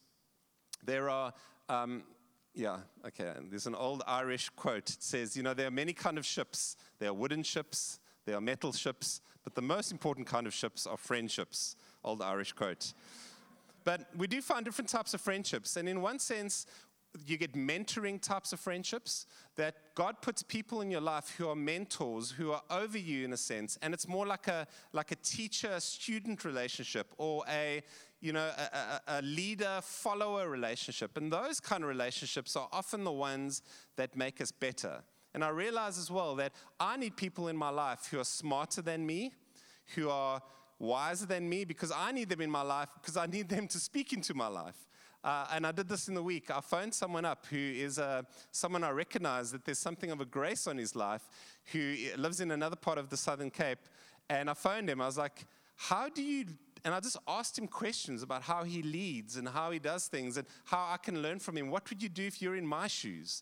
There 0.86 1.10
are, 1.10 1.34
um, 1.70 2.04
yeah, 2.54 2.78
okay, 3.06 3.34
there's 3.50 3.68
an 3.68 3.76
old 3.76 4.04
Irish 4.08 4.50
quote. 4.50 4.90
It 4.90 5.04
says, 5.04 5.38
you 5.38 5.44
know, 5.44 5.54
there 5.54 5.68
are 5.68 5.72
many 5.72 5.94
kind 5.94 6.18
of 6.18 6.26
ships. 6.26 6.76
There 7.00 7.10
are 7.10 7.14
wooden 7.14 7.44
ships, 7.44 8.00
there 8.26 8.36
are 8.36 8.42
metal 8.42 8.74
ships, 8.74 9.22
but 9.44 9.56
the 9.56 9.62
most 9.62 9.92
important 9.92 10.28
kind 10.28 10.48
of 10.48 10.54
ships 10.54 10.88
are 10.88 10.98
friendships. 10.98 11.76
Old 12.04 12.22
Irish 12.22 12.54
quote. 12.54 12.94
But 13.84 14.08
we 14.16 14.28
do 14.28 14.42
find 14.42 14.64
different 14.64 14.90
types 14.90 15.14
of 15.14 15.22
friendships. 15.22 15.76
And 15.78 15.90
in 15.90 16.02
one 16.02 16.20
sense, 16.20 16.66
you 17.26 17.38
get 17.38 17.54
mentoring 17.54 18.22
types 18.22 18.54
of 18.54 18.60
friendships 18.60 19.26
that 19.56 19.76
God 19.96 20.22
puts 20.22 20.42
people 20.44 20.82
in 20.82 20.90
your 20.90 21.02
life 21.02 21.36
who 21.38 21.48
are 21.48 21.56
mentors, 21.56 22.32
who 22.32 22.52
are 22.52 22.62
over 22.70 22.98
you 22.98 23.26
in 23.26 23.34
a 23.34 23.38
sense, 23.38 23.78
and 23.82 23.94
it's 23.94 24.08
more 24.08 24.26
like 24.26 24.48
a 24.48 24.68
like 24.94 25.12
a 25.12 25.16
teacher-student 25.16 26.44
relationship 26.44 27.14
or 27.18 27.44
a 27.50 27.84
you 28.20 28.34
know 28.34 28.50
a, 28.58 28.78
a, 28.78 29.20
a 29.20 29.22
leader-follower 29.22 30.50
relationship. 30.50 31.18
And 31.18 31.32
those 31.32 31.60
kind 31.60 31.84
of 31.84 31.90
relationships 31.90 32.56
are 32.56 32.70
often 32.72 33.04
the 33.04 33.12
ones 33.12 33.62
that 33.96 34.16
make 34.16 34.42
us 34.42 34.52
better. 34.52 35.04
And 35.34 35.44
I 35.44 35.50
realize 35.50 35.98
as 35.98 36.12
well 36.12 36.36
that 36.36 36.54
I 36.80 36.98
need 36.98 37.18
people 37.18 37.48
in 37.48 37.58
my 37.58 37.70
life 37.70 38.08
who 38.12 38.20
are 38.20 38.26
smarter 38.26 38.82
than 38.82 39.06
me, 39.06 39.34
who 39.96 40.10
are 40.10 40.42
wiser 40.80 41.26
than 41.26 41.48
me 41.48 41.66
because 41.66 41.92
I 41.92 42.12
need 42.12 42.30
them 42.30 42.42
in 42.42 42.52
my 42.52 42.62
life 42.62 42.90
because 43.00 43.18
I 43.18 43.26
need 43.26 43.50
them 43.50 43.68
to 43.70 43.80
speak 43.80 44.14
into 44.14 44.34
my 44.34 44.48
life. 44.48 44.76
Uh, 45.24 45.48
and 45.54 45.66
I 45.66 45.72
did 45.72 45.88
this 45.88 46.08
in 46.10 46.16
the 46.16 46.24
week. 46.24 46.52
I 46.52 46.60
phoned 46.60 46.94
someone 46.94 47.24
up 47.24 47.46
who 47.46 47.58
is 47.58 47.98
uh, 47.98 48.24
someone 48.52 48.84
I 48.84 48.90
recognize 48.90 49.52
that 49.52 49.64
there's 49.64 49.80
something 49.80 50.12
of 50.12 50.20
a 50.20 50.26
grace 50.26 50.68
on 50.68 50.78
his 50.78 50.96
life, 50.96 51.24
who 51.72 51.96
lives 52.18 52.42
in 52.42 52.52
another 52.52 52.76
part 52.76 52.98
of 52.98 53.10
the 53.10 53.18
Southern 53.18 53.50
Cape. 53.50 53.80
And 54.30 54.50
I 54.50 54.54
phoned 54.54 54.90
him. 54.90 55.00
I 55.00 55.06
was 55.06 55.18
like, 55.18 55.46
How 55.76 56.10
do 56.10 56.22
you 56.22 56.46
and 56.86 56.94
I 56.94 57.00
just 57.00 57.18
asked 57.28 57.58
him 57.58 57.68
questions 57.68 58.24
about 58.24 58.42
how 58.42 58.64
he 58.64 58.82
leads 58.82 59.38
and 59.38 59.48
how 59.48 59.72
he 59.72 59.80
does 59.80 60.08
things 60.08 60.36
and 60.36 60.46
how 60.66 60.90
I 60.92 60.98
can 60.98 61.22
learn 61.22 61.40
from 61.40 61.56
him. 61.56 61.70
What 61.70 61.90
would 61.90 62.04
you 62.04 62.10
do 62.10 62.24
if 62.24 62.42
you're 62.42 62.58
in 62.58 62.68
my 62.68 62.88
shoes? 62.88 63.42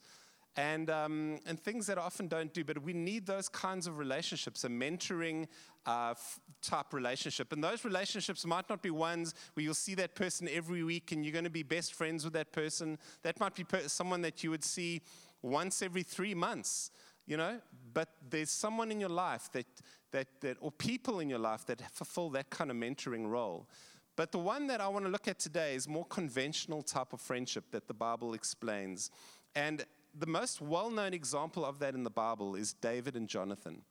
And, 0.55 0.89
um, 0.89 1.39
and 1.45 1.59
things 1.59 1.87
that 1.87 1.97
often 1.97 2.27
don't 2.27 2.53
do. 2.53 2.63
But 2.63 2.81
we 2.81 2.93
need 2.93 3.25
those 3.25 3.47
kinds 3.47 3.87
of 3.87 3.97
relationships, 3.97 4.63
a 4.63 4.69
mentoring 4.69 5.47
uh, 5.85 6.13
type 6.61 6.93
relationship. 6.93 7.53
And 7.53 7.63
those 7.63 7.85
relationships 7.85 8.45
might 8.45 8.69
not 8.69 8.81
be 8.81 8.91
ones 8.91 9.33
where 9.53 9.63
you'll 9.63 9.73
see 9.73 9.95
that 9.95 10.15
person 10.15 10.49
every 10.51 10.83
week 10.83 11.11
and 11.11 11.23
you're 11.23 11.31
going 11.31 11.45
to 11.45 11.49
be 11.49 11.63
best 11.63 11.93
friends 11.93 12.23
with 12.23 12.33
that 12.33 12.51
person. 12.51 12.97
That 13.23 13.39
might 13.39 13.55
be 13.55 13.63
per- 13.63 13.87
someone 13.87 14.21
that 14.21 14.43
you 14.43 14.49
would 14.51 14.63
see 14.63 15.01
once 15.41 15.81
every 15.81 16.03
three 16.03 16.33
months. 16.33 16.91
You 17.27 17.37
know, 17.37 17.61
but 17.93 18.09
there's 18.29 18.49
someone 18.49 18.91
in 18.91 18.99
your 18.99 19.09
life 19.09 19.49
that, 19.53 19.67
that, 20.11 20.27
that, 20.41 20.57
or 20.59 20.71
people 20.71 21.19
in 21.19 21.29
your 21.29 21.39
life 21.39 21.65
that 21.67 21.81
fulfill 21.93 22.29
that 22.31 22.49
kind 22.49 22.71
of 22.71 22.75
mentoring 22.75 23.29
role. 23.29 23.69
But 24.17 24.31
the 24.31 24.39
one 24.39 24.67
that 24.67 24.81
I 24.81 24.87
want 24.87 25.05
to 25.05 25.11
look 25.11 25.27
at 25.27 25.39
today 25.39 25.75
is 25.75 25.87
more 25.87 26.05
conventional 26.05 26.81
type 26.81 27.13
of 27.13 27.21
friendship 27.21 27.65
that 27.71 27.87
the 27.87 27.93
Bible 27.93 28.33
explains. 28.33 29.11
And 29.55 29.85
the 30.17 30.27
most 30.27 30.61
well 30.61 30.89
known 30.89 31.13
example 31.13 31.65
of 31.65 31.79
that 31.79 31.93
in 31.93 32.03
the 32.03 32.09
Bible 32.09 32.55
is 32.55 32.73
David 32.73 33.15
and 33.15 33.27
Jonathan. 33.27 33.81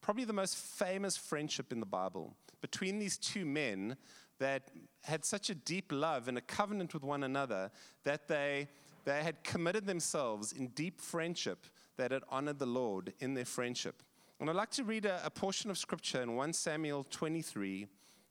Probably 0.00 0.24
the 0.24 0.32
most 0.32 0.56
famous 0.56 1.16
friendship 1.16 1.72
in 1.72 1.80
the 1.80 1.86
Bible 1.86 2.34
between 2.60 2.98
these 2.98 3.16
two 3.16 3.44
men 3.44 3.96
that 4.38 4.70
had 5.04 5.24
such 5.24 5.50
a 5.50 5.54
deep 5.54 5.92
love 5.92 6.28
and 6.28 6.38
a 6.38 6.42
covenant 6.42 6.94
with 6.94 7.02
one 7.02 7.22
another 7.22 7.70
that 8.04 8.26
they, 8.26 8.68
they 9.04 9.22
had 9.22 9.42
committed 9.44 9.86
themselves 9.86 10.52
in 10.52 10.68
deep 10.68 11.00
friendship 11.00 11.66
that 11.96 12.10
had 12.10 12.22
honored 12.30 12.58
the 12.58 12.66
Lord 12.66 13.12
in 13.20 13.34
their 13.34 13.44
friendship. 13.44 14.02
And 14.40 14.48
I'd 14.48 14.56
like 14.56 14.70
to 14.72 14.84
read 14.84 15.04
a, 15.04 15.20
a 15.24 15.30
portion 15.30 15.70
of 15.70 15.76
scripture 15.76 16.22
in 16.22 16.34
1 16.34 16.54
Samuel 16.54 17.04
23, 17.10 17.86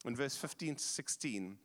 in 0.05 0.15
verse 0.15 0.35
15 0.35 0.75
to 0.75 0.83
16. 0.83 1.57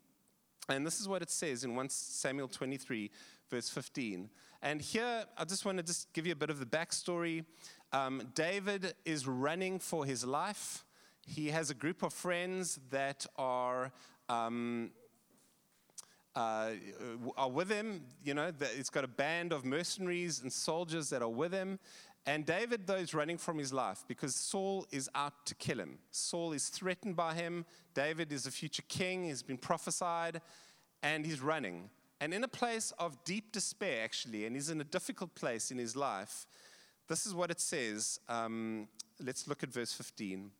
And 0.68 0.86
this 0.86 1.00
is 1.00 1.08
what 1.08 1.22
it 1.22 1.30
says 1.30 1.64
in 1.64 1.74
1 1.74 1.88
Samuel 1.88 2.48
23, 2.48 3.10
verse 3.50 3.68
15. 3.68 4.30
And 4.62 4.80
here, 4.80 5.24
I 5.36 5.44
just 5.44 5.64
want 5.64 5.78
to 5.78 5.84
just 5.84 6.12
give 6.12 6.26
you 6.26 6.32
a 6.32 6.36
bit 6.36 6.50
of 6.50 6.58
the 6.58 6.66
backstory. 6.66 7.44
Um, 7.92 8.30
David 8.34 8.94
is 9.04 9.26
running 9.26 9.78
for 9.78 10.04
his 10.04 10.24
life. 10.24 10.84
He 11.26 11.48
has 11.48 11.70
a 11.70 11.74
group 11.74 12.02
of 12.02 12.12
friends 12.12 12.78
that 12.90 13.26
are. 13.36 13.92
Um, 14.28 14.90
uh, 16.36 16.70
are 17.36 17.48
with 17.48 17.70
him, 17.70 18.02
you 18.24 18.34
know, 18.34 18.50
it's 18.58 18.90
got 18.90 19.04
a 19.04 19.08
band 19.08 19.52
of 19.52 19.64
mercenaries 19.64 20.42
and 20.42 20.52
soldiers 20.52 21.08
that 21.10 21.22
are 21.22 21.28
with 21.28 21.52
him. 21.52 21.78
And 22.26 22.44
David, 22.44 22.86
though, 22.86 22.96
is 22.96 23.14
running 23.14 23.38
from 23.38 23.58
his 23.58 23.72
life 23.72 24.04
because 24.08 24.34
Saul 24.34 24.86
is 24.90 25.08
out 25.14 25.46
to 25.46 25.54
kill 25.54 25.78
him. 25.78 25.98
Saul 26.10 26.52
is 26.52 26.70
threatened 26.70 27.14
by 27.14 27.34
him. 27.34 27.66
David 27.94 28.32
is 28.32 28.46
a 28.46 28.50
future 28.50 28.82
king, 28.88 29.24
he's 29.24 29.44
been 29.44 29.58
prophesied. 29.58 30.40
and 31.04 31.26
he's 31.26 31.40
running. 31.40 31.90
And 32.20 32.32
in 32.32 32.44
a 32.44 32.48
place 32.48 32.92
of 32.98 33.22
deep 33.24 33.52
despair, 33.52 34.04
actually, 34.04 34.46
and 34.46 34.54
he's 34.56 34.70
in 34.70 34.80
a 34.80 34.84
difficult 34.84 35.34
place 35.34 35.70
in 35.70 35.78
his 35.78 35.96
life, 35.96 36.46
this 37.08 37.26
is 37.26 37.34
what 37.34 37.50
it 37.50 37.60
says. 37.60 38.18
Um, 38.28 38.88
let's 39.22 39.46
look 39.46 39.62
at 39.62 39.72
verse 39.72 39.92
15. 39.92 40.50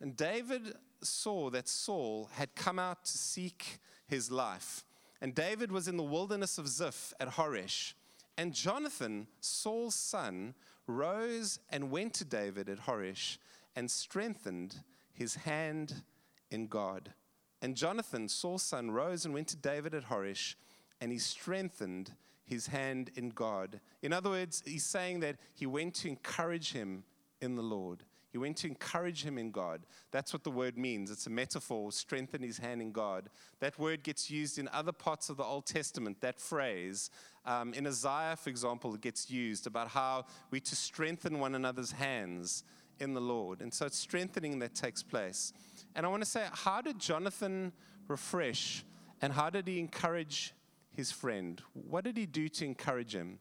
And 0.00 0.16
David 0.16 0.74
saw 1.02 1.50
that 1.50 1.68
Saul 1.68 2.30
had 2.32 2.54
come 2.54 2.78
out 2.78 3.04
to 3.04 3.18
seek 3.18 3.78
his 4.06 4.30
life. 4.30 4.84
And 5.20 5.34
David 5.34 5.70
was 5.72 5.88
in 5.88 5.96
the 5.96 6.02
wilderness 6.02 6.58
of 6.58 6.68
Ziph 6.68 7.12
at 7.20 7.32
Horesh. 7.32 7.94
And 8.36 8.54
Jonathan, 8.54 9.26
Saul's 9.40 9.94
son, 9.94 10.54
rose 10.86 11.58
and 11.70 11.90
went 11.90 12.14
to 12.14 12.24
David 12.24 12.68
at 12.68 12.86
Horesh 12.86 13.38
and 13.76 13.90
strengthened 13.90 14.76
his 15.12 15.34
hand 15.34 16.02
in 16.50 16.66
God. 16.68 17.12
And 17.60 17.76
Jonathan, 17.76 18.28
Saul's 18.28 18.62
son, 18.62 18.92
rose 18.92 19.24
and 19.24 19.34
went 19.34 19.48
to 19.48 19.56
David 19.56 19.94
at 19.94 20.08
Horesh 20.08 20.54
and 21.00 21.12
he 21.12 21.18
strengthened 21.18 22.12
his 22.44 22.66
hand 22.66 23.10
in 23.14 23.30
God. 23.30 23.80
In 24.02 24.12
other 24.12 24.30
words, 24.30 24.62
he's 24.64 24.84
saying 24.84 25.20
that 25.20 25.36
he 25.54 25.66
went 25.66 25.94
to 25.96 26.08
encourage 26.08 26.72
him 26.72 27.04
in 27.40 27.54
the 27.54 27.62
Lord. 27.62 28.04
He 28.30 28.38
went 28.38 28.58
to 28.58 28.66
encourage 28.66 29.22
him 29.22 29.38
in 29.38 29.50
God. 29.50 29.86
That's 30.10 30.32
what 30.32 30.44
the 30.44 30.50
word 30.50 30.76
means. 30.76 31.10
It's 31.10 31.26
a 31.26 31.30
metaphor, 31.30 31.90
strengthen 31.92 32.42
his 32.42 32.58
hand 32.58 32.82
in 32.82 32.92
God. 32.92 33.30
That 33.60 33.78
word 33.78 34.02
gets 34.02 34.30
used 34.30 34.58
in 34.58 34.68
other 34.72 34.92
parts 34.92 35.30
of 35.30 35.38
the 35.38 35.44
Old 35.44 35.66
Testament, 35.66 36.20
that 36.20 36.38
phrase. 36.38 37.10
Um, 37.46 37.72
in 37.72 37.86
Isaiah, 37.86 38.36
for 38.36 38.50
example, 38.50 38.94
it 38.94 39.00
gets 39.00 39.30
used 39.30 39.66
about 39.66 39.88
how 39.88 40.26
we 40.50 40.60
to 40.60 40.76
strengthen 40.76 41.38
one 41.38 41.54
another's 41.54 41.92
hands 41.92 42.64
in 43.00 43.14
the 43.14 43.20
Lord. 43.20 43.62
And 43.62 43.72
so 43.72 43.86
it's 43.86 43.98
strengthening 43.98 44.58
that 44.58 44.74
takes 44.74 45.02
place. 45.02 45.52
And 45.94 46.04
I 46.04 46.08
want 46.10 46.22
to 46.22 46.28
say, 46.28 46.44
how 46.52 46.82
did 46.82 46.98
Jonathan 46.98 47.72
refresh 48.08 48.84
and 49.22 49.32
how 49.32 49.48
did 49.48 49.66
he 49.66 49.78
encourage 49.78 50.52
his 50.98 51.12
friend? 51.12 51.62
What 51.74 52.02
did 52.02 52.16
he 52.16 52.26
do 52.26 52.48
to 52.48 52.64
encourage 52.64 53.14
him? 53.14 53.38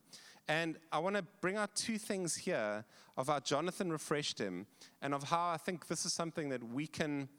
And 0.48 0.78
I 0.92 1.00
want 1.00 1.16
to 1.16 1.24
bring 1.42 1.56
out 1.56 1.76
two 1.76 1.98
things 1.98 2.36
here 2.36 2.86
of 3.18 3.30
how 3.30 3.40
Jonathan 3.40 3.92
refreshed 3.92 4.38
him 4.38 4.68
and 5.02 5.12
of 5.12 5.24
how 5.24 5.50
I 5.50 5.58
think 5.58 5.88
this 5.88 6.06
is 6.06 6.14
something 6.14 6.50
that 6.50 6.64
we 6.64 6.86
can, 6.86 7.30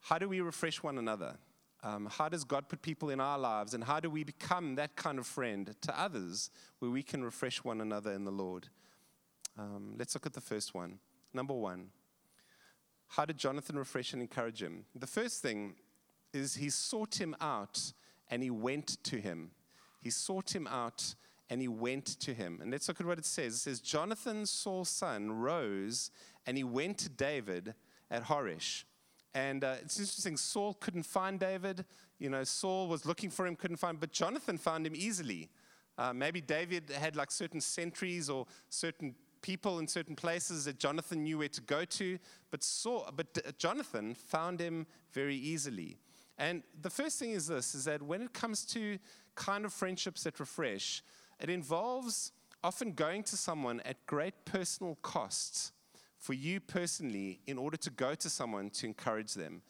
how 0.00 0.16
do 0.16 0.26
we 0.26 0.40
refresh 0.40 0.82
one 0.82 0.96
another? 0.96 1.36
Um, 1.82 2.08
how 2.10 2.30
does 2.30 2.44
God 2.44 2.70
put 2.70 2.80
people 2.80 3.10
in 3.10 3.20
our 3.20 3.38
lives? 3.38 3.74
And 3.74 3.84
how 3.84 4.00
do 4.00 4.08
we 4.08 4.24
become 4.24 4.74
that 4.76 4.96
kind 4.96 5.18
of 5.18 5.26
friend 5.26 5.76
to 5.82 6.00
others 6.00 6.48
where 6.78 6.90
we 6.90 7.02
can 7.02 7.22
refresh 7.22 7.62
one 7.62 7.82
another 7.82 8.12
in 8.12 8.24
the 8.24 8.32
Lord? 8.32 8.68
Um, 9.58 9.96
let's 9.98 10.14
look 10.14 10.24
at 10.24 10.32
the 10.32 10.40
first 10.40 10.72
one. 10.72 10.98
Number 11.34 11.52
one, 11.52 11.90
how 13.08 13.26
did 13.26 13.36
Jonathan 13.36 13.76
refresh 13.76 14.14
and 14.14 14.22
encourage 14.22 14.62
him? 14.62 14.86
The 14.94 15.06
first 15.06 15.42
thing 15.42 15.74
is 16.32 16.54
he 16.54 16.70
sought 16.70 17.20
him 17.20 17.36
out 17.38 17.92
and 18.30 18.42
he 18.42 18.50
went 18.50 19.02
to 19.04 19.18
him. 19.20 19.50
He 20.00 20.10
sought 20.10 20.54
him 20.54 20.66
out 20.66 21.14
and 21.50 21.60
he 21.60 21.68
went 21.68 22.06
to 22.20 22.34
him. 22.34 22.58
And 22.60 22.70
let's 22.70 22.88
look 22.88 23.00
at 23.00 23.06
what 23.06 23.18
it 23.18 23.24
says. 23.24 23.54
It 23.54 23.58
says, 23.58 23.80
Jonathan, 23.80 24.46
Saul's 24.46 24.90
son, 24.90 25.32
rose 25.32 26.10
and 26.46 26.56
he 26.56 26.64
went 26.64 26.98
to 26.98 27.08
David 27.08 27.74
at 28.10 28.24
Horesh. 28.24 28.84
And 29.34 29.64
uh, 29.64 29.76
it's 29.82 29.98
interesting, 29.98 30.36
Saul 30.36 30.74
couldn't 30.74 31.04
find 31.04 31.38
David. 31.38 31.84
You 32.18 32.30
know, 32.30 32.44
Saul 32.44 32.88
was 32.88 33.06
looking 33.06 33.30
for 33.30 33.46
him, 33.46 33.56
couldn't 33.56 33.76
find 33.76 34.00
but 34.00 34.12
Jonathan 34.12 34.58
found 34.58 34.86
him 34.86 34.94
easily. 34.96 35.50
Uh, 35.96 36.12
maybe 36.12 36.40
David 36.40 36.90
had 36.90 37.16
like 37.16 37.30
certain 37.30 37.60
sentries 37.60 38.30
or 38.30 38.46
certain 38.68 39.14
people 39.42 39.78
in 39.78 39.86
certain 39.86 40.16
places 40.16 40.64
that 40.64 40.78
Jonathan 40.78 41.22
knew 41.24 41.38
where 41.38 41.48
to 41.48 41.60
go 41.60 41.84
to, 41.84 42.18
but, 42.50 42.62
Saul, 42.62 43.08
but 43.14 43.56
Jonathan 43.58 44.14
found 44.14 44.60
him 44.60 44.86
very 45.12 45.36
easily. 45.36 45.98
And 46.38 46.62
the 46.80 46.90
first 46.90 47.18
thing 47.18 47.32
is 47.32 47.48
this 47.48 47.74
is 47.74 47.84
that 47.84 48.00
when 48.02 48.22
it 48.22 48.32
comes 48.32 48.64
to 48.66 48.98
kind 49.34 49.64
of 49.64 49.72
friendships 49.72 50.24
that 50.24 50.38
refresh, 50.38 51.02
it 51.40 51.50
involves 51.50 52.32
often 52.62 52.92
going 52.92 53.22
to 53.24 53.36
someone 53.36 53.80
at 53.84 54.04
great 54.06 54.44
personal 54.44 54.96
cost 55.02 55.72
for 56.18 56.32
you 56.32 56.60
personally 56.60 57.40
in 57.46 57.58
order 57.58 57.76
to 57.76 57.90
go 57.90 58.14
to 58.14 58.28
someone 58.28 58.70
to 58.70 58.86
encourage 58.86 59.34
them. 59.34 59.62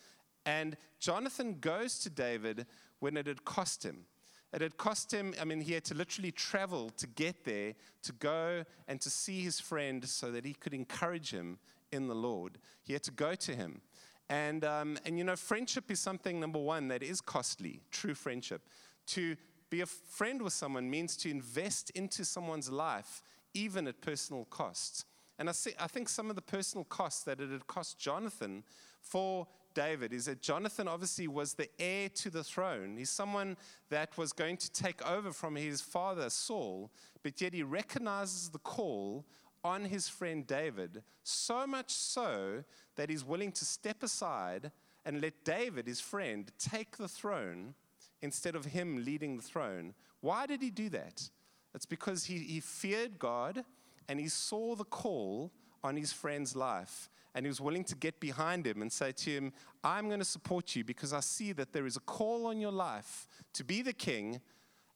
And 0.46 0.76
Jonathan 0.98 1.58
goes 1.60 1.98
to 2.00 2.10
David 2.10 2.66
when 3.00 3.16
it 3.16 3.26
had 3.26 3.44
cost 3.44 3.84
him. 3.84 4.06
It 4.52 4.62
had 4.62 4.78
cost 4.78 5.12
him, 5.12 5.34
I 5.38 5.44
mean, 5.44 5.60
he 5.60 5.74
had 5.74 5.84
to 5.84 5.94
literally 5.94 6.32
travel 6.32 6.88
to 6.96 7.06
get 7.06 7.44
there, 7.44 7.74
to 8.02 8.12
go 8.12 8.64
and 8.86 8.98
to 9.02 9.10
see 9.10 9.42
his 9.42 9.60
friend 9.60 10.06
so 10.08 10.30
that 10.30 10.46
he 10.46 10.54
could 10.54 10.72
encourage 10.72 11.30
him 11.30 11.58
in 11.92 12.08
the 12.08 12.14
Lord. 12.14 12.56
He 12.82 12.94
had 12.94 13.02
to 13.04 13.10
go 13.10 13.34
to 13.34 13.54
him. 13.54 13.82
And, 14.30 14.64
um, 14.64 14.98
and 15.04 15.16
you 15.18 15.24
know, 15.24 15.36
friendship 15.36 15.90
is 15.90 16.00
something, 16.00 16.38
number 16.38 16.58
one, 16.58 16.88
that 16.88 17.02
is 17.02 17.20
costly, 17.20 17.80
true 17.90 18.14
friendship. 18.14 18.62
To 19.08 19.36
be 19.70 19.80
a 19.80 19.86
friend 19.86 20.42
with 20.42 20.52
someone 20.52 20.90
means 20.90 21.16
to 21.18 21.30
invest 21.30 21.90
into 21.90 22.24
someone's 22.24 22.70
life, 22.70 23.22
even 23.54 23.86
at 23.86 24.00
personal 24.00 24.44
costs. 24.46 25.04
And 25.38 25.48
I, 25.48 25.52
see, 25.52 25.72
I 25.78 25.86
think 25.86 26.08
some 26.08 26.30
of 26.30 26.36
the 26.36 26.42
personal 26.42 26.84
costs 26.84 27.22
that 27.24 27.40
it 27.40 27.50
had 27.50 27.66
cost 27.66 27.98
Jonathan 27.98 28.64
for 29.00 29.46
David 29.74 30.12
is 30.12 30.24
that 30.24 30.42
Jonathan 30.42 30.88
obviously 30.88 31.28
was 31.28 31.54
the 31.54 31.68
heir 31.78 32.08
to 32.08 32.30
the 32.30 32.42
throne. 32.42 32.96
He's 32.96 33.10
someone 33.10 33.56
that 33.90 34.16
was 34.18 34.32
going 34.32 34.56
to 34.56 34.72
take 34.72 35.06
over 35.08 35.32
from 35.32 35.54
his 35.54 35.80
father, 35.80 36.28
Saul, 36.30 36.90
but 37.22 37.40
yet 37.40 37.54
he 37.54 37.62
recognizes 37.62 38.48
the 38.48 38.58
call 38.58 39.24
on 39.64 39.84
his 39.84 40.08
friend 40.08 40.46
David, 40.46 41.02
so 41.22 41.66
much 41.66 41.90
so 41.90 42.64
that 42.96 43.10
he's 43.10 43.24
willing 43.24 43.52
to 43.52 43.64
step 43.64 44.02
aside 44.02 44.70
and 45.04 45.20
let 45.20 45.44
David, 45.44 45.86
his 45.86 46.00
friend, 46.00 46.50
take 46.58 46.96
the 46.96 47.08
throne 47.08 47.74
instead 48.20 48.54
of 48.54 48.66
him 48.66 49.04
leading 49.04 49.36
the 49.36 49.42
throne. 49.42 49.94
Why 50.20 50.46
did 50.46 50.62
he 50.62 50.70
do 50.70 50.88
that? 50.90 51.28
It's 51.74 51.86
because 51.86 52.24
he, 52.24 52.38
he 52.38 52.60
feared 52.60 53.18
God 53.18 53.64
and 54.08 54.18
he 54.18 54.28
saw 54.28 54.74
the 54.74 54.84
call 54.84 55.52
on 55.84 55.96
his 55.96 56.12
friend's 56.12 56.56
life. 56.56 57.08
And 57.34 57.44
he 57.44 57.48
was 57.48 57.60
willing 57.60 57.84
to 57.84 57.94
get 57.94 58.18
behind 58.18 58.66
him 58.66 58.82
and 58.82 58.90
say 58.90 59.12
to 59.12 59.30
him, 59.30 59.52
I'm 59.84 60.08
going 60.08 60.18
to 60.18 60.24
support 60.24 60.74
you 60.74 60.82
because 60.82 61.12
I 61.12 61.20
see 61.20 61.52
that 61.52 61.72
there 61.72 61.86
is 61.86 61.96
a 61.96 62.00
call 62.00 62.46
on 62.46 62.60
your 62.60 62.72
life 62.72 63.28
to 63.52 63.64
be 63.64 63.82
the 63.82 63.92
king, 63.92 64.40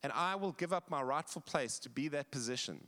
and 0.02 0.12
I 0.12 0.34
will 0.34 0.52
give 0.52 0.72
up 0.72 0.90
my 0.90 1.02
rightful 1.02 1.42
place 1.42 1.78
to 1.80 1.90
be 1.90 2.08
that 2.08 2.30
position. 2.32 2.84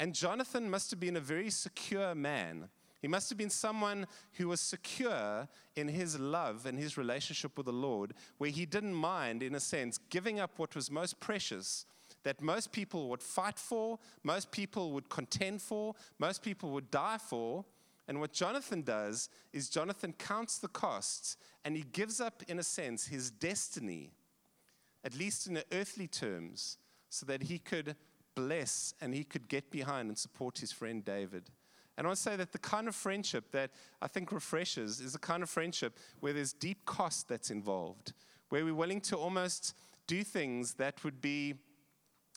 And 0.00 0.14
Jonathan 0.14 0.70
must 0.70 0.90
have 0.90 0.98
been 0.98 1.16
a 1.16 1.20
very 1.20 1.50
secure 1.50 2.14
man. 2.14 2.70
He 3.02 3.08
must 3.08 3.28
have 3.28 3.36
been 3.38 3.50
someone 3.50 4.06
who 4.32 4.48
was 4.48 4.60
secure 4.60 5.46
in 5.76 5.88
his 5.88 6.18
love 6.18 6.64
and 6.64 6.78
his 6.78 6.96
relationship 6.96 7.56
with 7.56 7.66
the 7.66 7.72
Lord, 7.72 8.14
where 8.38 8.50
he 8.50 8.64
didn't 8.64 8.94
mind, 8.94 9.42
in 9.42 9.54
a 9.54 9.60
sense, 9.60 9.98
giving 10.08 10.40
up 10.40 10.58
what 10.58 10.74
was 10.74 10.90
most 10.90 11.20
precious 11.20 11.84
that 12.22 12.42
most 12.42 12.72
people 12.72 13.08
would 13.08 13.22
fight 13.22 13.58
for, 13.58 13.98
most 14.22 14.50
people 14.50 14.92
would 14.92 15.08
contend 15.08 15.62
for, 15.62 15.94
most 16.18 16.42
people 16.42 16.70
would 16.70 16.90
die 16.90 17.18
for. 17.18 17.64
And 18.08 18.20
what 18.20 18.32
Jonathan 18.32 18.82
does 18.82 19.28
is 19.52 19.70
Jonathan 19.70 20.12
counts 20.12 20.58
the 20.58 20.68
costs 20.68 21.36
and 21.64 21.76
he 21.76 21.84
gives 21.92 22.20
up, 22.20 22.42
in 22.48 22.58
a 22.58 22.62
sense, 22.62 23.06
his 23.06 23.30
destiny, 23.30 24.12
at 25.04 25.16
least 25.16 25.46
in 25.46 25.62
earthly 25.72 26.08
terms, 26.08 26.76
so 27.08 27.24
that 27.26 27.44
he 27.44 27.58
could 27.58 27.96
bless 28.40 28.94
and 29.00 29.14
he 29.14 29.24
could 29.24 29.48
get 29.48 29.70
behind 29.70 30.08
and 30.08 30.18
support 30.18 30.58
his 30.58 30.72
friend 30.72 31.04
David. 31.04 31.50
And 31.96 32.06
I 32.06 32.08
want 32.08 32.16
to 32.16 32.22
say 32.22 32.36
that 32.36 32.52
the 32.52 32.58
kind 32.58 32.88
of 32.88 32.94
friendship 32.94 33.50
that 33.52 33.70
I 34.00 34.08
think 34.08 34.32
refreshes 34.32 35.00
is 35.00 35.12
the 35.12 35.18
kind 35.18 35.42
of 35.42 35.50
friendship 35.50 35.98
where 36.20 36.32
there's 36.32 36.52
deep 36.52 36.84
cost 36.86 37.28
that's 37.28 37.50
involved, 37.50 38.14
where 38.48 38.64
we're 38.64 38.74
willing 38.74 39.02
to 39.02 39.16
almost 39.16 39.74
do 40.06 40.24
things 40.24 40.74
that 40.74 41.04
would 41.04 41.20
be 41.20 41.54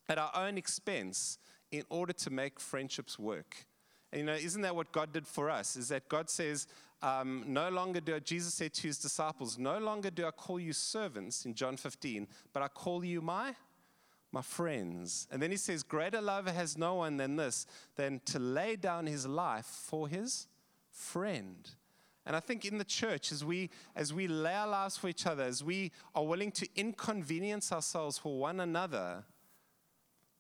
at 0.09 0.17
our 0.17 0.31
own 0.35 0.57
expense 0.57 1.37
in 1.71 1.83
order 1.89 2.13
to 2.13 2.29
make 2.29 2.59
friendships 2.59 3.17
work. 3.17 3.65
And, 4.11 4.19
you 4.19 4.25
know, 4.25 4.33
isn't 4.33 4.61
that 4.61 4.75
what 4.75 4.91
God 4.91 5.13
did 5.13 5.25
for 5.25 5.49
us? 5.49 5.77
Is 5.77 5.87
that 5.89 6.09
God 6.09 6.29
says, 6.29 6.67
um, 7.01 7.43
no 7.47 7.69
longer 7.69 8.01
do 8.01 8.15
I, 8.15 8.19
Jesus 8.19 8.53
said 8.53 8.73
to 8.73 8.87
his 8.87 8.97
disciples, 8.97 9.57
no 9.57 9.77
longer 9.79 10.09
do 10.09 10.25
I 10.27 10.31
call 10.31 10.59
you 10.59 10.73
servants 10.73 11.45
in 11.45 11.53
John 11.53 11.77
15, 11.77 12.27
but 12.51 12.61
I 12.61 12.67
call 12.67 13.03
you 13.03 13.21
my 13.21 13.55
my 14.33 14.41
friends. 14.41 15.27
And 15.31 15.41
then 15.41 15.51
he 15.51 15.57
says, 15.57 15.83
Greater 15.83 16.19
love 16.19 16.47
has 16.47 16.77
no 16.77 16.95
one 16.95 17.17
than 17.17 17.35
this, 17.35 17.67
than 17.95 18.19
to 18.25 18.39
lay 18.39 18.75
down 18.75 19.05
his 19.05 19.27
life 19.27 19.65
for 19.65 20.07
his 20.07 20.47
friend. 20.89 21.69
And 22.25 22.35
I 22.35 22.39
think 22.39 22.65
in 22.65 22.77
the 22.77 22.85
church, 22.85 23.31
as 23.31 23.45
we, 23.45 23.69
as 23.95 24.13
we 24.13 24.27
lay 24.27 24.53
our 24.53 24.67
lives 24.67 24.97
for 24.97 25.07
each 25.07 25.27
other, 25.27 25.43
as 25.43 25.63
we 25.63 25.91
are 26.15 26.23
willing 26.23 26.51
to 26.53 26.67
inconvenience 26.75 27.71
ourselves 27.71 28.17
for 28.17 28.39
one 28.39 28.59
another, 28.59 29.23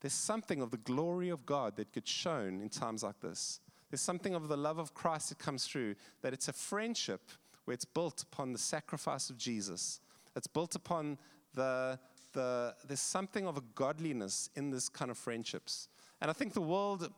there's 0.01 0.13
something 0.13 0.61
of 0.61 0.71
the 0.71 0.77
glory 0.77 1.29
of 1.29 1.45
God 1.45 1.75
that 1.75 1.91
gets 1.91 2.09
shown 2.09 2.61
in 2.61 2.69
times 2.69 3.03
like 3.03 3.19
this. 3.19 3.59
There's 3.89 4.01
something 4.01 4.33
of 4.33 4.47
the 4.47 4.57
love 4.57 4.79
of 4.79 4.93
Christ 4.93 5.29
that 5.29 5.39
comes 5.39 5.67
through, 5.67 5.95
that 6.21 6.33
it's 6.33 6.47
a 6.47 6.53
friendship 6.53 7.21
where 7.65 7.73
it's 7.73 7.85
built 7.85 8.23
upon 8.23 8.53
the 8.53 8.59
sacrifice 8.59 9.29
of 9.29 9.37
Jesus. 9.37 9.99
It's 10.35 10.47
built 10.47 10.75
upon 10.75 11.19
the, 11.53 11.99
the, 12.33 12.75
there's 12.87 12.99
something 12.99 13.47
of 13.47 13.57
a 13.57 13.61
godliness 13.75 14.49
in 14.55 14.69
this 14.69 14.89
kind 14.89 15.09
of 15.09 15.17
friendships. 15.17 15.87
And 16.21 16.29
I 16.29 16.33
think 16.33 16.53
the 16.53 16.61
world, 16.61 17.11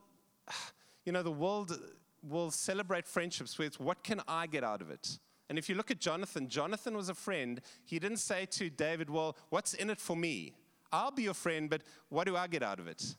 you 1.04 1.12
know, 1.12 1.22
the 1.22 1.30
world 1.30 1.78
will 2.22 2.50
celebrate 2.50 3.06
friendships 3.06 3.58
with 3.58 3.78
what 3.80 4.02
can 4.02 4.20
I 4.26 4.46
get 4.46 4.64
out 4.64 4.80
of 4.80 4.90
it? 4.90 5.18
And 5.48 5.58
if 5.58 5.68
you 5.68 5.74
look 5.76 5.90
at 5.90 6.00
Jonathan, 6.00 6.48
Jonathan 6.48 6.96
was 6.96 7.08
a 7.08 7.14
friend. 7.14 7.60
He 7.84 7.98
didn't 7.98 8.18
say 8.18 8.46
to 8.46 8.68
David, 8.68 9.08
Well, 9.08 9.36
what's 9.50 9.74
in 9.74 9.90
it 9.90 10.00
for 10.00 10.16
me? 10.16 10.54
I'll 10.92 11.10
be 11.10 11.24
your 11.24 11.34
friend, 11.34 11.70
but 11.70 11.82
what 12.08 12.26
do 12.26 12.36
I 12.36 12.46
get 12.46 12.62
out 12.62 12.80
of 12.80 12.88
it? 12.88 13.16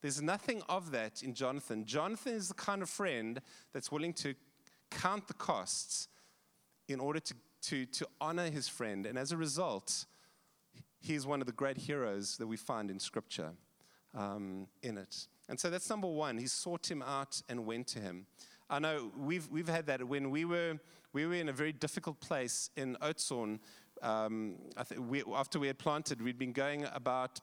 There's 0.00 0.22
nothing 0.22 0.62
of 0.68 0.90
that 0.92 1.22
in 1.22 1.34
Jonathan. 1.34 1.84
Jonathan 1.84 2.34
is 2.34 2.48
the 2.48 2.54
kind 2.54 2.82
of 2.82 2.88
friend 2.88 3.40
that's 3.72 3.90
willing 3.90 4.12
to 4.14 4.34
count 4.90 5.26
the 5.26 5.34
costs 5.34 6.08
in 6.88 7.00
order 7.00 7.18
to, 7.18 7.34
to, 7.62 7.86
to 7.86 8.06
honor 8.20 8.48
his 8.48 8.68
friend. 8.68 9.06
And 9.06 9.18
as 9.18 9.32
a 9.32 9.36
result, 9.36 10.06
he's 11.06 11.26
one 11.26 11.40
of 11.40 11.46
the 11.46 11.52
great 11.52 11.76
heroes 11.76 12.36
that 12.38 12.46
we 12.46 12.56
find 12.56 12.90
in 12.90 12.98
Scripture 12.98 13.52
um, 14.14 14.66
in 14.82 14.98
it. 14.98 15.28
And 15.48 15.58
so 15.58 15.70
that's 15.70 15.88
number 15.88 16.08
one. 16.08 16.38
He 16.38 16.46
sought 16.46 16.90
him 16.90 17.02
out 17.02 17.40
and 17.48 17.64
went 17.64 17.86
to 17.88 18.00
him. 18.00 18.26
I 18.68 18.80
know 18.80 19.12
we've, 19.16 19.48
we've 19.48 19.68
had 19.68 19.86
that 19.86 20.06
when 20.06 20.30
we 20.30 20.44
were, 20.44 20.78
we 21.12 21.24
were 21.26 21.34
in 21.34 21.48
a 21.48 21.52
very 21.52 21.72
difficult 21.72 22.20
place 22.20 22.70
in 22.76 22.96
Oudtshoorn. 23.00 23.60
Um, 24.02 24.56
we, 24.98 25.22
after 25.32 25.60
we 25.60 25.68
had 25.68 25.78
planted, 25.78 26.20
we'd 26.20 26.38
been 26.38 26.52
going 26.52 26.86
about, 26.92 27.40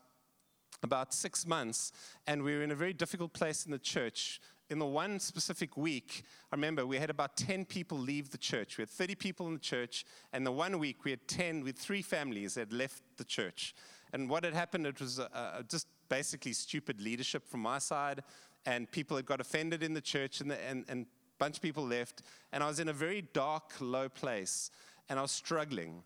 about 0.84 1.14
six 1.14 1.48
months, 1.48 1.94
and 2.28 2.44
we 2.44 2.56
were 2.56 2.64
in 2.64 2.72
a 2.72 2.76
very 2.76 2.94
difficult 2.94 3.32
place 3.34 3.66
in 3.66 3.72
the 3.72 3.80
church. 3.80 4.42
In 4.70 4.80
the 4.80 4.86
one 4.86 5.20
specific 5.20 5.76
week, 5.76 6.24
I 6.52 6.56
remember 6.56 6.86
we 6.86 6.98
had 6.98 7.10
about 7.10 7.36
10 7.38 7.66
people 7.66 7.98
leave 7.98 8.32
the 8.32 8.38
church. 8.38 8.78
We 8.78 8.84
had 8.84 8.90
30 8.90 9.16
people 9.16 9.48
in 9.48 9.54
the 9.54 9.60
church, 9.60 10.06
and 10.32 10.46
the 10.46 10.52
one 10.52 10.80
week 10.80 11.04
we 11.04 11.12
had 11.12 11.28
10, 11.28 11.64
with 11.64 11.78
three 11.78 12.02
families 12.02 12.54
that 12.56 12.62
had 12.62 12.74
left 12.74 13.04
the 13.18 13.26
church. 13.26 13.76
And 14.14 14.30
what 14.30 14.44
had 14.44 14.54
happened, 14.54 14.88
it 14.88 15.00
was 15.00 15.20
uh, 15.20 15.28
uh 15.34 15.64
just 15.64 15.88
basically 16.08 16.54
stupid 16.54 17.02
leadership 17.02 17.48
from 17.48 17.60
my 17.60 17.80
side, 17.80 18.24
and 18.66 18.90
people 18.90 19.18
had 19.18 19.26
got 19.26 19.42
offended 19.42 19.84
in 19.84 19.94
the 19.94 20.02
church, 20.02 20.40
and, 20.42 20.50
the, 20.50 20.60
and, 20.64 20.86
and 20.88 21.06
a 21.06 21.38
bunch 21.40 21.58
of 21.58 21.62
people 21.62 21.86
left. 21.86 22.22
And 22.52 22.64
I 22.64 22.68
was 22.68 22.80
in 22.80 22.88
a 22.88 22.94
very 22.94 23.22
dark, 23.34 23.74
low 23.80 24.08
place, 24.08 24.72
and 25.10 25.20
I 25.20 25.22
was 25.22 25.32
struggling. 25.32 26.04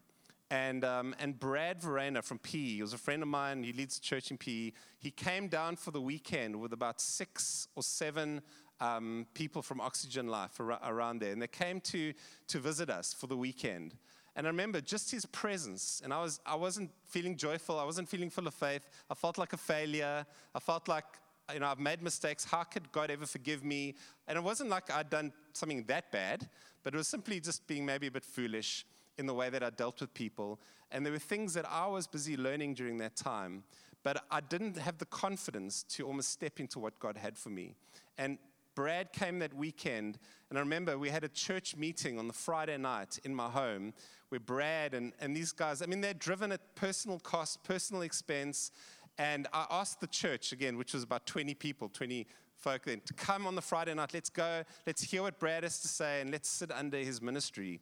And, 0.50 0.86
um, 0.86 1.14
and 1.20 1.38
Brad 1.38 1.82
Verena 1.82 2.22
from 2.22 2.40
PE, 2.40 2.58
he 2.58 2.82
was 2.82 2.94
a 2.94 2.98
friend 2.98 3.22
of 3.22 3.28
mine, 3.28 3.64
he 3.64 3.74
leads 3.74 3.98
a 3.98 4.02
church 4.02 4.32
in 4.32 4.38
PE. 4.38 4.72
He 5.00 5.12
came 5.12 5.50
down 5.50 5.76
for 5.76 5.92
the 5.92 6.02
weekend 6.02 6.56
with 6.56 6.72
about 6.72 7.02
six 7.02 7.68
or 7.76 7.84
seven 7.84 8.42
um, 8.80 9.26
people 9.34 9.62
from 9.62 9.82
Oxygen 9.82 10.28
Life 10.28 10.60
around 10.60 11.20
there. 11.20 11.34
And 11.34 11.42
they 11.42 11.48
came 11.48 11.82
to, 11.82 12.14
to 12.48 12.60
visit 12.60 12.90
us 12.90 13.14
for 13.14 13.28
the 13.28 13.36
weekend. 13.36 13.96
And 14.38 14.46
I 14.46 14.50
remember 14.50 14.80
just 14.80 15.10
his 15.10 15.26
presence, 15.26 16.00
and 16.04 16.14
I, 16.14 16.22
was, 16.22 16.40
I 16.46 16.56
wasn't 16.56 16.92
feeling 17.06 17.36
joyful, 17.36 17.80
I 17.80 17.84
wasn't 17.84 18.08
feeling 18.08 18.30
full 18.30 18.48
of 18.48 18.54
faith. 18.54 18.88
I 19.10 19.16
felt 19.16 19.38
like 19.38 19.52
a 19.54 19.58
failure. 19.58 20.26
I 20.54 20.60
felt 20.60 20.88
like, 20.88 21.06
you 21.52 21.60
know, 21.60 21.66
I've 21.66 21.80
made 21.80 22.04
mistakes. 22.04 22.46
How 22.46 22.64
could 22.64 22.92
God 22.92 23.10
ever 23.10 23.26
forgive 23.26 23.66
me? 23.66 23.96
And 24.28 24.38
it 24.38 24.44
wasn't 24.44 24.70
like 24.70 24.94
I'd 24.94 25.10
done 25.10 25.34
something 25.54 25.84
that 25.86 26.12
bad, 26.12 26.48
but 26.84 26.94
it 26.94 26.98
was 26.98 27.08
simply 27.08 27.40
just 27.40 27.66
being 27.66 27.84
maybe 27.84 28.08
a 28.08 28.12
bit 28.12 28.24
foolish 28.24 28.86
in 29.18 29.26
the 29.26 29.34
way 29.34 29.50
that 29.50 29.64
I 29.64 29.70
dealt 29.70 30.02
with 30.02 30.14
people. 30.14 30.60
And 30.92 31.06
there 31.06 31.14
were 31.14 31.20
things 31.20 31.54
that 31.54 31.66
I 31.70 31.88
was 31.88 32.08
busy 32.08 32.38
learning 32.38 32.76
during 32.76 32.98
that 33.00 33.16
time, 33.16 33.64
but 34.04 34.24
I 34.32 34.42
didn't 34.42 34.78
have 34.78 34.98
the 34.98 35.06
confidence 35.06 35.84
to 35.90 36.06
almost 36.06 36.30
step 36.30 36.60
into 36.60 36.80
what 36.80 37.00
God 37.00 37.18
had 37.18 37.38
for 37.38 37.50
me. 37.50 37.76
And 38.18 38.38
Brad 38.76 39.12
came 39.12 39.40
that 39.40 39.56
weekend, 39.56 40.20
and 40.50 40.60
I 40.60 40.62
remember 40.62 41.00
we 41.00 41.10
had 41.10 41.24
a 41.24 41.30
church 41.30 41.76
meeting 41.76 42.20
on 42.20 42.28
the 42.28 42.34
Friday 42.34 42.78
night 42.78 43.20
in 43.24 43.34
my 43.34 43.50
home 43.50 43.92
where 44.30 44.40
Brad 44.40 44.94
and, 44.94 45.14
and 45.20 45.36
these 45.36 45.52
guys, 45.52 45.82
I 45.82 45.88
mean, 45.88 46.02
they'd 46.02 46.20
driven 46.20 46.52
at 46.52 46.76
personal 46.76 47.20
cost, 47.20 47.64
personal 47.64 48.04
expense. 48.04 48.72
And 49.18 49.48
I 49.52 49.66
asked 49.72 50.00
the 50.00 50.08
church, 50.08 50.52
again, 50.52 50.78
which 50.78 50.94
was 50.94 51.02
about 51.02 51.26
20 51.26 51.56
people, 51.56 51.90
20 51.90 52.28
folk 52.56 52.84
then, 52.86 53.02
to 53.06 53.14
come 53.14 53.48
on 53.48 53.56
the 53.56 53.64
Friday 53.64 53.96
night. 53.96 54.14
Let's 54.14 54.30
go, 54.30 54.64
let's 54.86 55.02
hear 55.02 55.24
what 55.24 55.40
Brad 55.40 55.64
has 55.64 55.80
to 55.80 55.88
say, 55.88 56.22
and 56.22 56.30
let's 56.30 56.48
sit 56.48 56.72
under 56.72 56.98
his 56.98 57.20
ministry. 57.20 57.80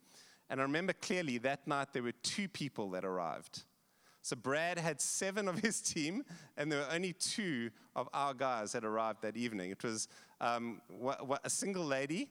And 0.50 0.60
I 0.60 0.64
remember 0.64 0.94
clearly 0.94 1.38
that 1.40 1.68
night 1.68 1.94
there 1.94 2.04
were 2.04 2.12
two 2.12 2.48
people 2.48 2.92
that 2.92 3.04
arrived. 3.04 3.64
So 4.22 4.36
Brad 4.36 4.80
had 4.80 5.00
seven 5.02 5.48
of 5.48 5.60
his 5.60 5.82
team, 5.94 6.24
and 6.58 6.72
there 6.72 6.80
were 6.80 6.92
only 6.92 7.14
two 7.14 7.70
of 7.96 8.10
our 8.14 8.34
guys 8.34 8.72
that 8.72 8.84
arrived 8.84 9.22
that 9.22 9.38
evening. 9.38 9.72
It 9.72 9.84
was 9.84 10.08
um, 10.42 10.82
a 11.44 11.50
single 11.50 11.86
lady. 11.86 12.30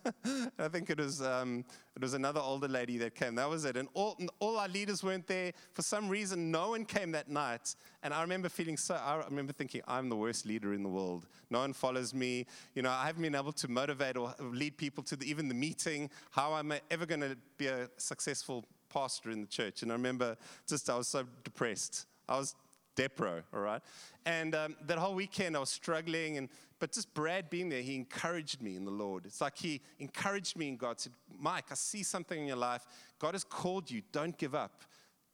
I 0.58 0.68
think 0.68 0.90
it 0.90 0.98
was, 0.98 1.22
um, 1.22 1.64
it 1.94 2.02
was 2.02 2.14
another 2.14 2.40
older 2.40 2.68
lady 2.68 2.98
that 2.98 3.14
came. 3.14 3.34
That 3.34 3.48
was 3.48 3.64
it. 3.64 3.76
And 3.76 3.88
all, 3.94 4.18
all 4.40 4.58
our 4.58 4.68
leaders 4.68 5.02
weren't 5.02 5.26
there. 5.26 5.52
For 5.72 5.82
some 5.82 6.08
reason, 6.08 6.50
no 6.50 6.70
one 6.70 6.84
came 6.84 7.12
that 7.12 7.28
night. 7.28 7.74
And 8.02 8.12
I 8.12 8.22
remember 8.22 8.48
feeling 8.48 8.76
so, 8.76 8.94
I 8.94 9.22
remember 9.28 9.52
thinking, 9.52 9.82
I'm 9.88 10.08
the 10.08 10.16
worst 10.16 10.46
leader 10.46 10.74
in 10.74 10.82
the 10.82 10.88
world. 10.88 11.26
No 11.50 11.60
one 11.60 11.72
follows 11.72 12.12
me. 12.12 12.46
You 12.74 12.82
know, 12.82 12.90
I 12.90 13.06
haven't 13.06 13.22
been 13.22 13.34
able 13.34 13.52
to 13.52 13.68
motivate 13.68 14.16
or 14.16 14.34
lead 14.40 14.76
people 14.76 15.02
to 15.04 15.16
the, 15.16 15.28
even 15.28 15.48
the 15.48 15.54
meeting. 15.54 16.10
How 16.30 16.56
am 16.56 16.72
I 16.72 16.80
ever 16.90 17.06
going 17.06 17.22
to 17.22 17.36
be 17.56 17.66
a 17.68 17.88
successful 17.96 18.64
pastor 18.96 19.30
in 19.30 19.42
the 19.42 19.46
church. 19.46 19.82
And 19.82 19.92
I 19.92 19.94
remember 19.94 20.36
just, 20.66 20.88
I 20.88 20.96
was 20.96 21.08
so 21.08 21.24
depressed. 21.44 22.06
I 22.28 22.38
was 22.38 22.54
depro, 22.96 23.42
all 23.52 23.60
right? 23.60 23.82
And 24.24 24.54
um, 24.54 24.76
that 24.86 24.98
whole 24.98 25.14
weekend 25.14 25.56
I 25.56 25.60
was 25.60 25.68
struggling, 25.68 26.38
and, 26.38 26.48
but 26.78 26.92
just 26.92 27.12
Brad 27.14 27.48
being 27.48 27.68
there, 27.68 27.80
he 27.80 27.94
encouraged 27.94 28.60
me 28.60 28.76
in 28.76 28.84
the 28.84 28.90
Lord. 28.90 29.24
It's 29.24 29.40
like 29.40 29.56
he 29.56 29.80
encouraged 29.98 30.56
me 30.56 30.68
in 30.68 30.76
God, 30.76 31.00
said, 31.00 31.12
Mike, 31.38 31.66
I 31.70 31.74
see 31.74 32.02
something 32.02 32.38
in 32.38 32.46
your 32.46 32.56
life. 32.56 32.86
God 33.18 33.34
has 33.34 33.44
called 33.44 33.90
you. 33.90 34.02
Don't 34.12 34.36
give 34.36 34.54
up. 34.54 34.82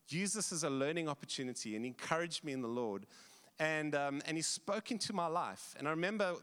Use 0.09 0.33
this 0.35 0.53
as 0.53 0.63
a 0.63 0.71
learning 0.71 1.09
opportunity, 1.09 1.75
and 1.75 1.87
encouraged 1.87 2.45
me 2.45 2.53
in 2.53 2.61
the 2.61 2.69
Lord. 2.69 3.07
And, 3.59 3.95
um, 3.95 4.23
and 4.27 4.37
he 4.37 4.43
spoke 4.43 4.91
into 4.91 5.13
my 5.13 5.27
life. 5.27 5.75
And 5.79 5.87
I 5.87 5.91
remember 5.91 6.35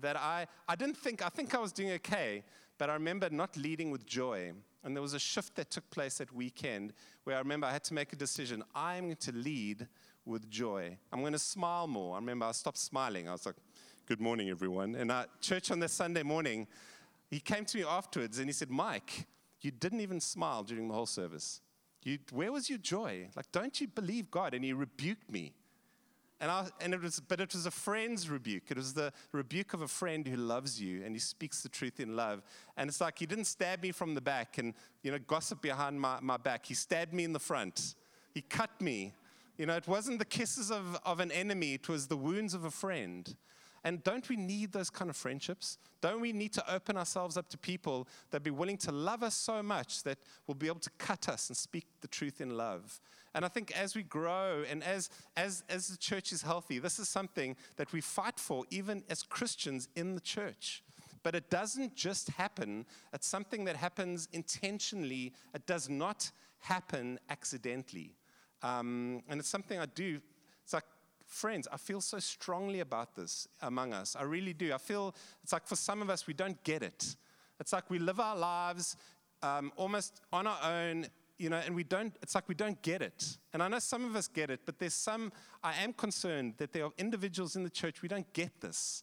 that 0.00 0.16
I, 0.16 0.46
I 0.68 0.76
didn't 0.76 0.96
think, 0.96 1.24
I 1.24 1.28
think 1.28 1.54
I 1.54 1.58
was 1.58 1.72
doing 1.72 1.92
okay, 1.92 2.44
but 2.78 2.88
I 2.88 2.94
remember 2.94 3.28
not 3.30 3.56
leading 3.56 3.90
with 3.90 4.06
joy. 4.06 4.52
And 4.84 4.96
there 4.96 5.02
was 5.02 5.14
a 5.14 5.18
shift 5.18 5.54
that 5.56 5.70
took 5.70 5.88
place 5.90 6.18
that 6.18 6.32
weekend 6.32 6.92
where 7.24 7.36
I 7.36 7.38
remember 7.40 7.66
I 7.66 7.72
had 7.72 7.84
to 7.84 7.94
make 7.94 8.12
a 8.12 8.16
decision. 8.16 8.64
I'm 8.74 9.04
going 9.04 9.16
to 9.16 9.32
lead 9.32 9.86
with 10.24 10.48
joy. 10.50 10.96
I'm 11.12 11.20
going 11.20 11.32
to 11.32 11.38
smile 11.38 11.86
more. 11.86 12.14
I 12.14 12.18
remember 12.18 12.46
I 12.46 12.52
stopped 12.52 12.78
smiling. 12.78 13.28
I 13.28 13.32
was 13.32 13.46
like, 13.46 13.56
Good 14.04 14.20
morning, 14.20 14.50
everyone. 14.50 14.96
And 14.96 15.12
at 15.12 15.40
church 15.40 15.70
on 15.70 15.78
this 15.78 15.92
Sunday 15.92 16.24
morning, 16.24 16.66
he 17.30 17.38
came 17.38 17.64
to 17.66 17.78
me 17.78 17.84
afterwards 17.84 18.38
and 18.38 18.48
he 18.48 18.52
said, 18.52 18.68
Mike, 18.68 19.26
you 19.60 19.70
didn't 19.70 20.00
even 20.00 20.18
smile 20.20 20.64
during 20.64 20.88
the 20.88 20.94
whole 20.94 21.06
service. 21.06 21.60
You, 22.02 22.18
where 22.32 22.50
was 22.50 22.68
your 22.68 22.80
joy? 22.80 23.28
Like, 23.36 23.52
don't 23.52 23.80
you 23.80 23.86
believe 23.86 24.28
God? 24.28 24.54
And 24.54 24.64
he 24.64 24.72
rebuked 24.72 25.30
me. 25.30 25.52
And, 26.40 26.50
I, 26.50 26.66
and 26.80 26.92
it 26.92 27.00
was, 27.00 27.20
but 27.20 27.40
it 27.40 27.54
was 27.54 27.64
a 27.64 27.70
friend's 27.70 28.28
rebuke. 28.28 28.64
It 28.70 28.76
was 28.76 28.92
the 28.92 29.12
rebuke 29.30 29.72
of 29.72 29.82
a 29.82 29.88
friend 29.88 30.26
who 30.26 30.36
loves 30.36 30.82
you 30.82 31.04
and 31.04 31.14
he 31.14 31.20
speaks 31.20 31.62
the 31.62 31.68
truth 31.68 32.00
in 32.00 32.16
love. 32.16 32.42
And 32.76 32.90
it's 32.90 33.00
like 33.00 33.20
he 33.20 33.26
didn't 33.26 33.44
stab 33.44 33.84
me 33.84 33.92
from 33.92 34.16
the 34.16 34.20
back 34.20 34.58
and, 34.58 34.74
you 35.04 35.12
know, 35.12 35.18
gossip 35.28 35.62
behind 35.62 36.00
my, 36.00 36.18
my 36.20 36.38
back. 36.38 36.66
He 36.66 36.74
stabbed 36.74 37.14
me 37.14 37.22
in 37.22 37.32
the 37.32 37.38
front. 37.38 37.94
He 38.34 38.40
cut 38.40 38.80
me. 38.80 39.12
You 39.56 39.66
know, 39.66 39.76
it 39.76 39.86
wasn't 39.86 40.18
the 40.18 40.24
kisses 40.24 40.72
of, 40.72 40.98
of 41.06 41.20
an 41.20 41.30
enemy, 41.30 41.74
it 41.74 41.88
was 41.88 42.08
the 42.08 42.16
wounds 42.16 42.52
of 42.52 42.64
a 42.64 42.70
friend. 42.70 43.32
And 43.84 44.02
don't 44.04 44.28
we 44.28 44.36
need 44.36 44.72
those 44.72 44.90
kind 44.90 45.10
of 45.10 45.16
friendships? 45.16 45.78
Don't 46.00 46.20
we 46.20 46.32
need 46.32 46.52
to 46.52 46.72
open 46.72 46.96
ourselves 46.96 47.36
up 47.36 47.48
to 47.50 47.58
people 47.58 48.06
that 48.30 48.42
be 48.42 48.50
willing 48.50 48.76
to 48.78 48.92
love 48.92 49.22
us 49.22 49.34
so 49.34 49.62
much 49.62 50.02
that 50.04 50.18
will 50.46 50.54
be 50.54 50.68
able 50.68 50.80
to 50.80 50.90
cut 50.98 51.28
us 51.28 51.48
and 51.48 51.56
speak 51.56 51.86
the 52.00 52.08
truth 52.08 52.40
in 52.40 52.56
love? 52.56 53.00
And 53.34 53.44
I 53.44 53.48
think 53.48 53.76
as 53.76 53.94
we 53.96 54.02
grow 54.02 54.64
and 54.68 54.84
as, 54.84 55.10
as, 55.36 55.64
as 55.68 55.88
the 55.88 55.96
church 55.96 56.32
is 56.32 56.42
healthy, 56.42 56.78
this 56.78 56.98
is 56.98 57.08
something 57.08 57.56
that 57.76 57.92
we 57.92 58.00
fight 58.00 58.38
for, 58.38 58.64
even 58.70 59.02
as 59.08 59.22
Christians 59.22 59.88
in 59.96 60.14
the 60.14 60.20
church. 60.20 60.82
But 61.22 61.34
it 61.34 61.50
doesn't 61.50 61.94
just 61.94 62.30
happen, 62.30 62.84
it's 63.12 63.26
something 63.26 63.64
that 63.64 63.76
happens 63.76 64.28
intentionally, 64.32 65.32
it 65.54 65.66
does 65.66 65.88
not 65.88 66.30
happen 66.58 67.18
accidentally. 67.30 68.14
Um, 68.62 69.22
and 69.28 69.40
it's 69.40 69.48
something 69.48 69.78
I 69.78 69.86
do. 69.86 70.20
It's 70.62 70.72
like 70.72 70.84
friends, 71.32 71.66
I 71.72 71.76
feel 71.76 72.00
so 72.00 72.18
strongly 72.18 72.80
about 72.80 73.14
this 73.14 73.48
among 73.62 73.92
us. 73.92 74.14
I 74.16 74.22
really 74.22 74.52
do. 74.52 74.72
I 74.72 74.78
feel 74.78 75.14
it's 75.42 75.52
like 75.52 75.66
for 75.66 75.76
some 75.76 76.02
of 76.02 76.10
us, 76.10 76.26
we 76.26 76.34
don't 76.34 76.62
get 76.64 76.82
it. 76.82 77.16
It's 77.58 77.72
like 77.72 77.90
we 77.90 77.98
live 77.98 78.20
our 78.20 78.36
lives 78.36 78.96
um, 79.42 79.72
almost 79.76 80.20
on 80.32 80.46
our 80.46 80.58
own, 80.62 81.06
you 81.38 81.50
know, 81.50 81.60
and 81.64 81.74
we 81.74 81.84
don't, 81.84 82.14
it's 82.22 82.34
like 82.34 82.48
we 82.48 82.54
don't 82.54 82.80
get 82.82 83.02
it. 83.02 83.38
And 83.52 83.62
I 83.62 83.68
know 83.68 83.78
some 83.78 84.04
of 84.04 84.14
us 84.14 84.28
get 84.28 84.50
it, 84.50 84.60
but 84.64 84.78
there's 84.78 84.94
some, 84.94 85.32
I 85.62 85.74
am 85.82 85.92
concerned 85.92 86.54
that 86.58 86.72
there 86.72 86.84
are 86.84 86.92
individuals 86.98 87.56
in 87.56 87.64
the 87.64 87.70
church, 87.70 88.02
we 88.02 88.08
don't 88.08 88.30
get 88.32 88.60
this. 88.60 89.02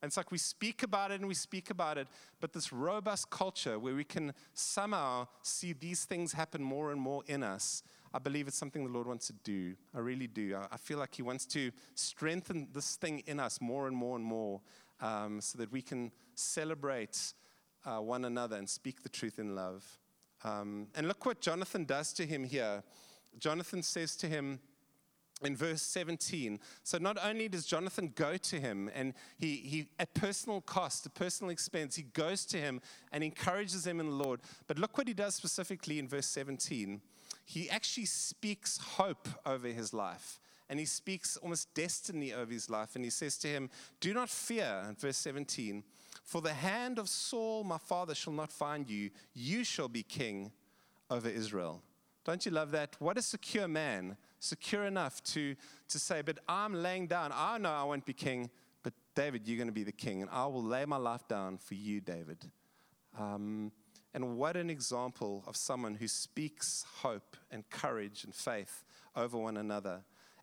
And 0.00 0.10
it's 0.10 0.16
like 0.16 0.30
we 0.30 0.38
speak 0.38 0.82
about 0.82 1.10
it 1.12 1.20
and 1.20 1.28
we 1.28 1.34
speak 1.34 1.70
about 1.70 1.96
it, 1.96 2.08
but 2.40 2.52
this 2.52 2.72
robust 2.72 3.30
culture 3.30 3.78
where 3.78 3.94
we 3.94 4.04
can 4.04 4.34
somehow 4.52 5.28
see 5.42 5.72
these 5.72 6.04
things 6.04 6.34
happen 6.34 6.62
more 6.62 6.92
and 6.92 7.00
more 7.00 7.22
in 7.26 7.42
us, 7.42 7.82
I 8.14 8.20
believe 8.20 8.46
it's 8.46 8.56
something 8.56 8.84
the 8.84 8.92
Lord 8.92 9.08
wants 9.08 9.26
to 9.26 9.32
do. 9.42 9.74
I 9.92 9.98
really 9.98 10.28
do. 10.28 10.56
I, 10.70 10.76
feel 10.76 10.98
like 10.98 11.16
He 11.16 11.22
wants 11.22 11.46
to 11.46 11.72
strengthen 11.96 12.68
this 12.72 12.94
thing 12.94 13.24
in 13.26 13.40
us 13.40 13.60
more 13.60 13.88
and 13.88 13.96
more 13.96 14.14
and 14.14 14.24
more 14.24 14.60
um, 15.00 15.40
so 15.40 15.58
that 15.58 15.72
we 15.72 15.82
can 15.82 16.12
celebrate 16.36 17.34
uh, 17.84 17.98
one 17.98 18.24
another 18.24 18.54
and 18.54 18.70
speak 18.70 19.02
the 19.02 19.08
truth 19.08 19.40
in 19.40 19.56
love. 19.56 19.84
Um, 20.44 20.86
and 20.94 21.08
look 21.08 21.26
what 21.26 21.40
Jonathan 21.40 21.86
does 21.86 22.12
to 22.12 22.24
him 22.24 22.44
here. 22.44 22.84
Jonathan 23.40 23.82
says 23.82 24.14
to 24.16 24.28
him, 24.28 24.60
in 25.42 25.56
verse 25.56 25.82
17. 25.82 26.60
So 26.84 26.96
not 26.98 27.18
only 27.22 27.48
does 27.48 27.66
Jonathan 27.66 28.12
go 28.14 28.36
to 28.36 28.60
him 28.60 28.88
and 28.94 29.14
he, 29.36 29.56
he 29.56 29.88
at 29.98 30.14
personal 30.14 30.60
cost, 30.60 31.04
at 31.06 31.14
personal 31.14 31.50
expense, 31.50 31.96
he 31.96 32.02
goes 32.02 32.44
to 32.46 32.56
him 32.56 32.80
and 33.10 33.24
encourages 33.24 33.84
him 33.84 33.98
in 33.98 34.06
the 34.06 34.12
Lord. 34.14 34.40
But 34.68 34.78
look 34.78 34.96
what 34.96 35.08
he 35.08 35.12
does 35.12 35.34
specifically 35.34 35.98
in 35.98 36.06
verse 36.06 36.26
17. 36.26 37.00
He 37.44 37.68
actually 37.68 38.06
speaks 38.06 38.78
hope 38.78 39.28
over 39.44 39.68
his 39.68 39.92
life. 39.92 40.40
And 40.70 40.78
he 40.78 40.86
speaks 40.86 41.36
almost 41.36 41.72
destiny 41.74 42.32
over 42.32 42.50
his 42.50 42.70
life. 42.70 42.96
And 42.96 43.04
he 43.04 43.10
says 43.10 43.36
to 43.38 43.48
him, 43.48 43.68
Do 44.00 44.14
not 44.14 44.30
fear, 44.30 44.82
in 44.88 44.94
verse 44.94 45.18
17, 45.18 45.84
for 46.22 46.40
the 46.40 46.54
hand 46.54 46.98
of 46.98 47.08
Saul, 47.08 47.64
my 47.64 47.76
father, 47.76 48.14
shall 48.14 48.32
not 48.32 48.50
find 48.50 48.88
you. 48.88 49.10
You 49.34 49.62
shall 49.62 49.88
be 49.88 50.02
king 50.02 50.52
over 51.10 51.28
Israel. 51.28 51.82
Don't 52.24 52.46
you 52.46 52.52
love 52.52 52.70
that? 52.70 52.96
What 52.98 53.18
a 53.18 53.22
secure 53.22 53.68
man, 53.68 54.16
secure 54.38 54.84
enough 54.84 55.22
to, 55.24 55.54
to 55.88 55.98
say, 55.98 56.22
But 56.22 56.38
I'm 56.48 56.72
laying 56.72 57.06
down. 57.06 57.30
I 57.34 57.58
know 57.58 57.70
I 57.70 57.84
won't 57.84 58.06
be 58.06 58.14
king, 58.14 58.48
but 58.82 58.94
David, 59.14 59.46
you're 59.46 59.58
going 59.58 59.68
to 59.68 59.72
be 59.72 59.84
the 59.84 59.92
king, 59.92 60.22
and 60.22 60.30
I 60.30 60.46
will 60.46 60.64
lay 60.64 60.86
my 60.86 60.96
life 60.96 61.28
down 61.28 61.58
for 61.58 61.74
you, 61.74 62.00
David. 62.00 62.38
Um, 63.18 63.70
and 64.14 64.36
what 64.36 64.56
an 64.56 64.70
example 64.70 65.42
of 65.46 65.56
someone 65.56 65.96
who 65.96 66.08
speaks 66.08 66.86
hope 67.02 67.36
and 67.50 67.68
courage 67.68 68.24
and 68.24 68.34
faith 68.34 68.84
over 69.16 69.36
one 69.36 69.56
another. 69.56 70.00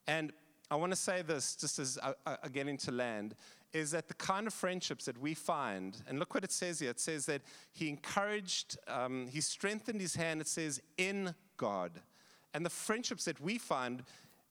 And 0.08 0.34
I 0.70 0.76
want 0.76 0.92
to 0.92 0.98
say 0.98 1.22
this 1.22 1.56
just 1.56 1.80
as 1.80 1.98
I, 2.04 2.14
I, 2.26 2.48
get 2.50 2.68
into 2.68 2.92
land 2.92 3.36
is 3.74 3.92
that 3.92 4.08
the 4.08 4.14
kind 4.14 4.48
of 4.48 4.54
friendships 4.54 5.06
that 5.06 5.18
we 5.18 5.34
find, 5.34 6.02
and 6.08 6.20
look 6.20 6.34
what 6.34 6.44
it 6.44 6.52
says 6.52 6.80
here 6.80 6.90
it 6.90 7.00
says 7.00 7.26
that 7.26 7.42
he 7.72 7.88
encouraged, 7.88 8.78
um, 8.88 9.28
he 9.32 9.40
strengthened 9.40 10.02
his 10.02 10.16
hand, 10.16 10.42
it 10.42 10.48
says, 10.48 10.82
in 10.98 11.34
God. 11.58 11.92
And 12.54 12.66
the 12.66 12.70
friendships 12.70 13.26
that 13.26 13.40
we 13.40 13.58
find 13.58 14.04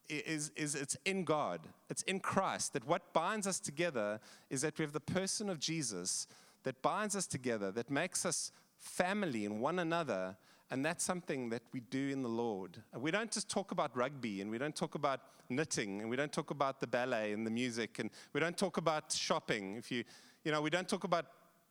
is, 0.09 0.51
is 0.55 0.75
it's 0.75 0.97
in 1.05 1.23
God, 1.23 1.61
it's 1.89 2.01
in 2.03 2.19
Christ. 2.19 2.73
That 2.73 2.85
what 2.87 3.13
binds 3.13 3.45
us 3.45 3.59
together 3.59 4.19
is 4.49 4.61
that 4.61 4.77
we 4.77 4.83
have 4.83 4.93
the 4.93 4.99
person 4.99 5.49
of 5.49 5.59
Jesus 5.59 6.27
that 6.63 6.81
binds 6.81 7.15
us 7.15 7.27
together, 7.27 7.71
that 7.71 7.89
makes 7.89 8.25
us 8.25 8.51
family 8.81 9.45
in 9.45 9.59
one 9.61 9.79
another. 9.79 10.35
And 10.69 10.85
that's 10.85 11.03
something 11.03 11.49
that 11.49 11.61
we 11.73 11.81
do 11.81 12.09
in 12.09 12.23
the 12.23 12.29
Lord. 12.29 12.81
We 12.97 13.11
don't 13.11 13.31
just 13.31 13.49
talk 13.49 13.71
about 13.71 13.95
rugby 13.95 14.41
and 14.41 14.49
we 14.49 14.57
don't 14.57 14.75
talk 14.75 14.95
about 14.95 15.19
knitting 15.49 16.01
and 16.01 16.09
we 16.09 16.15
don't 16.15 16.31
talk 16.31 16.49
about 16.49 16.79
the 16.79 16.87
ballet 16.87 17.33
and 17.33 17.45
the 17.45 17.51
music 17.51 17.99
and 17.99 18.09
we 18.33 18.39
don't 18.39 18.57
talk 18.57 18.77
about 18.77 19.11
shopping. 19.11 19.75
If 19.75 19.91
you, 19.91 20.03
you 20.43 20.51
know, 20.51 20.61
we 20.61 20.69
don't 20.69 20.87
talk 20.87 21.03
about 21.03 21.25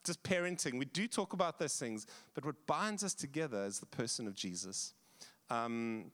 just 0.04 0.22
parenting. 0.22 0.78
We 0.78 0.84
do 0.84 1.06
talk 1.08 1.32
about 1.32 1.58
those 1.58 1.76
things, 1.76 2.06
but 2.34 2.44
what 2.44 2.66
binds 2.66 3.02
us 3.02 3.14
together 3.14 3.64
is 3.64 3.80
the 3.80 3.86
person 3.86 4.26
of 4.26 4.34
Jesus. 4.34 4.94
Um, 5.48 6.10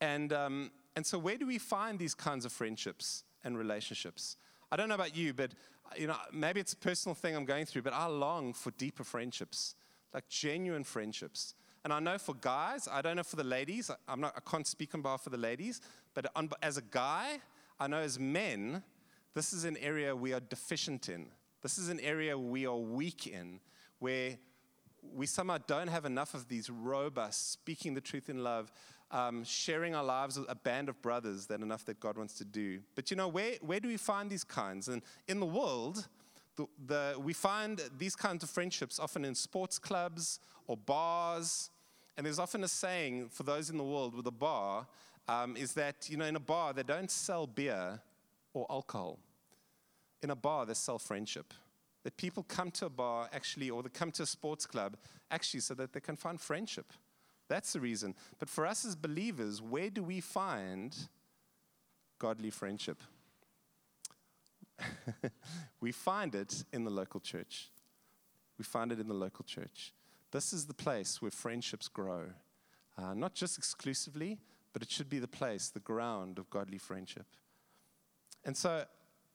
and, 0.00 0.32
um, 0.32 0.70
and 0.96 1.06
so, 1.06 1.18
where 1.18 1.36
do 1.36 1.46
we 1.46 1.58
find 1.58 1.98
these 1.98 2.14
kinds 2.14 2.44
of 2.44 2.52
friendships 2.52 3.24
and 3.42 3.56
relationships? 3.56 4.36
I 4.70 4.76
don't 4.76 4.88
know 4.88 4.94
about 4.94 5.16
you, 5.16 5.32
but 5.32 5.52
you 5.96 6.06
know, 6.06 6.16
maybe 6.32 6.60
it's 6.60 6.72
a 6.72 6.76
personal 6.76 7.14
thing 7.14 7.36
I'm 7.36 7.44
going 7.44 7.66
through, 7.66 7.82
but 7.82 7.92
I 7.92 8.06
long 8.06 8.52
for 8.52 8.70
deeper 8.72 9.04
friendships, 9.04 9.74
like 10.12 10.28
genuine 10.28 10.84
friendships. 10.84 11.54
And 11.84 11.92
I 11.92 12.00
know 12.00 12.16
for 12.16 12.34
guys, 12.34 12.88
I 12.90 13.02
don't 13.02 13.16
know 13.16 13.22
for 13.22 13.36
the 13.36 13.44
ladies, 13.44 13.90
I'm 14.08 14.20
not, 14.20 14.34
I 14.36 14.50
can't 14.50 14.66
speak 14.66 14.94
on 14.94 15.02
behalf 15.02 15.26
of 15.26 15.32
the 15.32 15.38
ladies, 15.38 15.80
but 16.14 16.26
on, 16.34 16.48
as 16.62 16.78
a 16.78 16.82
guy, 16.82 17.40
I 17.78 17.86
know 17.86 17.98
as 17.98 18.18
men, 18.18 18.82
this 19.34 19.52
is 19.52 19.64
an 19.64 19.76
area 19.76 20.16
we 20.16 20.32
are 20.32 20.40
deficient 20.40 21.08
in. 21.08 21.26
This 21.62 21.76
is 21.76 21.88
an 21.88 22.00
area 22.00 22.38
we 22.38 22.66
are 22.66 22.76
weak 22.76 23.26
in, 23.26 23.60
where 23.98 24.38
we 25.12 25.26
somehow 25.26 25.58
don't 25.66 25.88
have 25.88 26.04
enough 26.06 26.34
of 26.34 26.48
these 26.48 26.70
robust, 26.70 27.52
speaking 27.52 27.94
the 27.94 28.00
truth 28.00 28.30
in 28.30 28.42
love, 28.42 28.72
um, 29.14 29.44
sharing 29.44 29.94
our 29.94 30.02
lives 30.02 30.38
with 30.38 30.50
a 30.50 30.56
band 30.56 30.88
of 30.88 31.00
brothers 31.00 31.46
that 31.46 31.60
enough 31.60 31.84
that 31.84 32.00
God 32.00 32.18
wants 32.18 32.34
to 32.34 32.44
do. 32.44 32.80
But 32.96 33.10
you 33.12 33.16
know, 33.16 33.28
where, 33.28 33.52
where 33.60 33.78
do 33.78 33.88
we 33.88 33.96
find 33.96 34.28
these 34.28 34.42
kinds? 34.42 34.88
And 34.88 35.02
in 35.28 35.38
the 35.38 35.46
world, 35.46 36.08
the, 36.56 36.66
the, 36.84 37.14
we 37.18 37.32
find 37.32 37.80
these 37.96 38.16
kinds 38.16 38.42
of 38.42 38.50
friendships 38.50 38.98
often 38.98 39.24
in 39.24 39.36
sports 39.36 39.78
clubs 39.78 40.40
or 40.66 40.76
bars. 40.76 41.70
And 42.16 42.26
there's 42.26 42.40
often 42.40 42.64
a 42.64 42.68
saying 42.68 43.28
for 43.30 43.44
those 43.44 43.70
in 43.70 43.76
the 43.76 43.84
world 43.84 44.16
with 44.16 44.26
a 44.26 44.32
bar 44.32 44.86
um, 45.28 45.56
is 45.56 45.74
that, 45.74 46.08
you 46.10 46.16
know, 46.16 46.26
in 46.26 46.34
a 46.34 46.40
bar, 46.40 46.72
they 46.72 46.82
don't 46.82 47.10
sell 47.10 47.46
beer 47.46 48.00
or 48.52 48.66
alcohol. 48.68 49.20
In 50.22 50.30
a 50.30 50.36
bar, 50.36 50.66
they 50.66 50.74
sell 50.74 50.98
friendship 50.98 51.54
that 52.02 52.16
people 52.16 52.42
come 52.42 52.70
to 52.72 52.86
a 52.86 52.90
bar 52.90 53.28
actually, 53.32 53.70
or 53.70 53.82
they 53.82 53.88
come 53.88 54.10
to 54.12 54.24
a 54.24 54.26
sports 54.26 54.66
club 54.66 54.96
actually 55.30 55.60
so 55.60 55.74
that 55.74 55.92
they 55.92 56.00
can 56.00 56.16
find 56.16 56.40
friendship. 56.40 56.92
That's 57.48 57.72
the 57.72 57.80
reason. 57.80 58.14
But 58.38 58.48
for 58.48 58.66
us 58.66 58.84
as 58.84 58.96
believers, 58.96 59.60
where 59.60 59.90
do 59.90 60.02
we 60.02 60.20
find 60.20 60.96
godly 62.18 62.50
friendship? 62.50 63.02
we 65.80 65.92
find 65.92 66.34
it 66.34 66.64
in 66.72 66.84
the 66.84 66.90
local 66.90 67.20
church. 67.20 67.70
We 68.58 68.64
find 68.64 68.92
it 68.92 69.00
in 69.00 69.08
the 69.08 69.14
local 69.14 69.44
church. 69.44 69.92
This 70.30 70.52
is 70.52 70.66
the 70.66 70.74
place 70.74 71.20
where 71.20 71.30
friendships 71.30 71.88
grow. 71.88 72.26
Uh, 72.96 73.14
not 73.14 73.34
just 73.34 73.58
exclusively, 73.58 74.38
but 74.72 74.82
it 74.82 74.90
should 74.90 75.08
be 75.08 75.18
the 75.18 75.28
place, 75.28 75.68
the 75.68 75.80
ground 75.80 76.38
of 76.38 76.48
godly 76.50 76.78
friendship. 76.78 77.26
And 78.44 78.56
so 78.56 78.84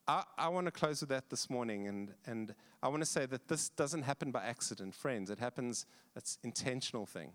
I, 0.07 0.23
I 0.37 0.49
want 0.49 0.65
to 0.65 0.71
close 0.71 1.01
with 1.01 1.09
that 1.09 1.29
this 1.29 1.49
morning, 1.49 1.87
and, 1.87 2.13
and 2.25 2.55
I 2.81 2.87
want 2.87 3.01
to 3.01 3.05
say 3.05 3.25
that 3.27 3.47
this 3.47 3.69
doesn't 3.69 4.03
happen 4.03 4.31
by 4.31 4.43
accident, 4.43 4.95
friends. 4.95 5.29
It 5.29 5.39
happens, 5.39 5.85
it's 6.15 6.37
intentional 6.43 7.05
thing. 7.05 7.31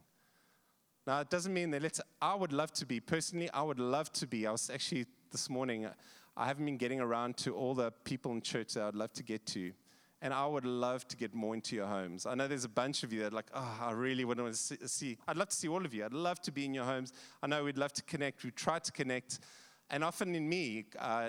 Now, 1.07 1.21
it 1.21 1.29
doesn't 1.29 1.53
mean 1.53 1.71
that 1.73 1.83
let's, 1.83 2.01
I 2.23 2.35
would 2.35 2.53
love 2.53 2.73
to 2.75 2.87
be, 2.87 2.99
personally, 2.99 3.51
I 3.53 3.63
would 3.63 3.79
love 3.79 4.11
to 4.15 4.27
be. 4.27 4.47
I 4.47 4.53
was 4.53 4.71
actually 4.71 5.07
this 5.31 5.51
morning, 5.51 5.87
I 6.37 6.47
haven't 6.47 6.65
been 6.65 6.79
getting 6.79 7.01
around 7.01 7.37
to 7.39 7.55
all 7.55 7.75
the 7.75 7.91
people 8.05 8.33
in 8.33 8.41
church 8.41 8.75
that 8.75 8.85
I'd 8.85 8.95
love 8.95 9.13
to 9.15 9.23
get 9.23 9.45
to. 9.49 9.73
And 10.23 10.33
I 10.33 10.47
would 10.47 10.65
love 10.65 11.07
to 11.09 11.17
get 11.19 11.35
more 11.35 11.55
into 11.55 11.77
your 11.77 11.87
homes. 11.87 12.25
I 12.25 12.35
know 12.35 12.49
there's 12.49 12.65
a 12.65 12.71
bunch 12.71 13.03
of 13.03 13.13
you 13.13 13.21
that 13.21 13.35
like, 13.35 13.51
oh, 13.53 13.79
I 13.83 13.93
really 13.93 14.25
would 14.25 14.41
want 14.41 14.55
to 14.55 14.89
see. 14.89 15.19
I'd 15.29 15.37
love 15.37 15.51
to 15.51 15.57
see 15.57 15.69
all 15.69 15.85
of 15.85 15.93
you. 15.93 16.07
I'd 16.07 16.15
love 16.15 16.41
to 16.43 16.53
be 16.53 16.65
in 16.65 16.73
your 16.73 16.85
homes. 16.85 17.13
I 17.43 17.47
know 17.47 17.63
we'd 17.63 17.77
love 17.77 17.93
to 17.93 18.03
connect. 18.05 18.43
We've 18.43 18.55
tried 18.55 18.85
to 18.85 18.93
connect. 18.93 19.41
And 19.91 20.03
often 20.03 20.35
in 20.35 20.49
me, 20.49 20.87
uh, 20.99 21.29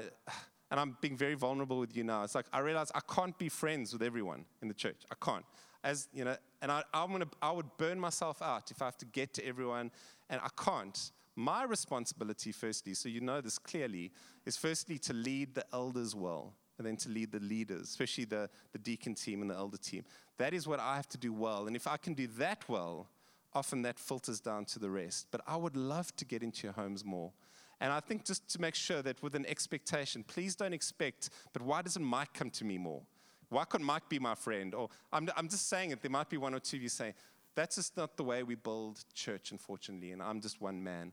and 0.72 0.80
I'm 0.80 0.98
being 1.02 1.18
very 1.18 1.36
vulnerable 1.36 1.80
with 1.80 1.96
you 1.96 2.06
now. 2.06 2.24
It's 2.24 2.36
like 2.36 2.46
I 2.54 2.60
realize 2.60 2.92
I 2.96 3.02
can't 3.14 3.38
be 3.38 3.50
friends 3.50 3.92
with 3.92 4.02
everyone 4.02 4.46
in 4.62 4.70
the 4.70 4.74
church. 4.74 5.04
I 5.12 5.16
can't. 5.24 5.46
As 5.84 6.08
you 6.14 6.24
know, 6.24 6.38
and 6.65 6.71
I, 6.71 6.84
I'm 6.95 7.12
gonna, 7.12 7.28
I 7.43 7.51
would 7.51 7.78
burn 7.78 7.99
myself 7.99 8.41
out 8.41 8.71
if 8.71 8.82
I 8.82 8.86
have 8.86 8.97
to 8.97 9.06
get 9.06 9.36
to 9.36 9.45
everyone, 9.45 9.91
and 10.32 10.41
I 10.43 10.47
can't. 10.60 11.12
My 11.36 11.63
responsibility, 11.63 12.51
firstly, 12.51 12.95
so 12.95 13.08
you 13.08 13.21
know 13.21 13.39
this 13.39 13.60
clearly, 13.60 14.12
is 14.47 14.58
firstly 14.58 14.97
to 14.97 15.13
lead 15.13 15.54
the 15.54 15.63
elders 15.71 16.15
well, 16.15 16.56
and 16.80 16.88
then 16.88 16.97
to 16.97 17.10
lead 17.10 17.32
the 17.32 17.39
leaders, 17.39 17.84
especially 17.84 18.25
the, 18.25 18.49
the 18.71 18.80
deacon 18.80 19.13
team 19.13 19.43
and 19.43 19.51
the 19.51 19.54
elder 19.54 19.78
team. 19.78 20.06
That 20.39 20.56
is 20.56 20.67
what 20.67 20.80
I 20.80 20.95
have 20.95 21.08
to 21.10 21.19
do 21.19 21.32
well. 21.32 21.67
And 21.67 21.75
if 21.75 21.86
I 21.86 21.97
can 21.97 22.15
do 22.15 22.25
that 22.39 22.67
well, 22.67 23.10
often 23.54 23.84
that 23.84 23.99
filters 23.99 24.39
down 24.39 24.65
to 24.65 24.80
the 24.80 24.89
rest. 24.89 25.28
But 25.30 25.41
I 25.45 25.58
would 25.58 25.78
love 25.78 26.15
to 26.15 26.25
get 26.25 26.41
into 26.41 26.63
your 26.63 26.73
homes 26.73 27.06
more. 27.06 27.32
And 27.80 27.93
I 27.93 27.99
think 27.99 28.25
just 28.25 28.49
to 28.54 28.60
make 28.60 28.73
sure 28.73 29.04
that 29.04 29.21
with 29.21 29.36
an 29.36 29.45
expectation, 29.45 30.23
please 30.23 30.56
don't 30.56 30.73
expect, 30.73 31.30
but 31.54 31.62
why 31.62 31.84
doesn't 31.84 32.04
Mike 32.04 32.34
come 32.34 32.49
to 32.49 32.65
me 32.65 32.80
more? 32.80 33.04
Why 33.50 33.66
can't 33.66 33.84
Mike 33.84 34.10
be 34.10 34.20
my 34.20 34.36
friend? 34.36 34.74
Or 34.74 34.90
I'm, 35.12 35.30
I'm 35.36 35.48
just 35.48 35.70
saying 35.70 35.92
it, 35.92 36.02
there 36.02 36.12
might 36.12 36.30
be 36.30 36.38
one 36.38 36.54
or 36.54 36.60
two 36.60 36.78
of 36.78 36.84
you 36.84 36.90
saying, 36.90 37.14
that's 37.56 37.78
just 37.78 37.96
not 37.96 38.18
the 38.18 38.24
way 38.24 38.44
we 38.44 38.56
build 38.56 39.04
church, 39.14 39.52
unfortunately, 39.52 40.12
and 40.12 40.22
I'm 40.22 40.42
just 40.42 40.60
one 40.62 40.84
man. 40.84 41.12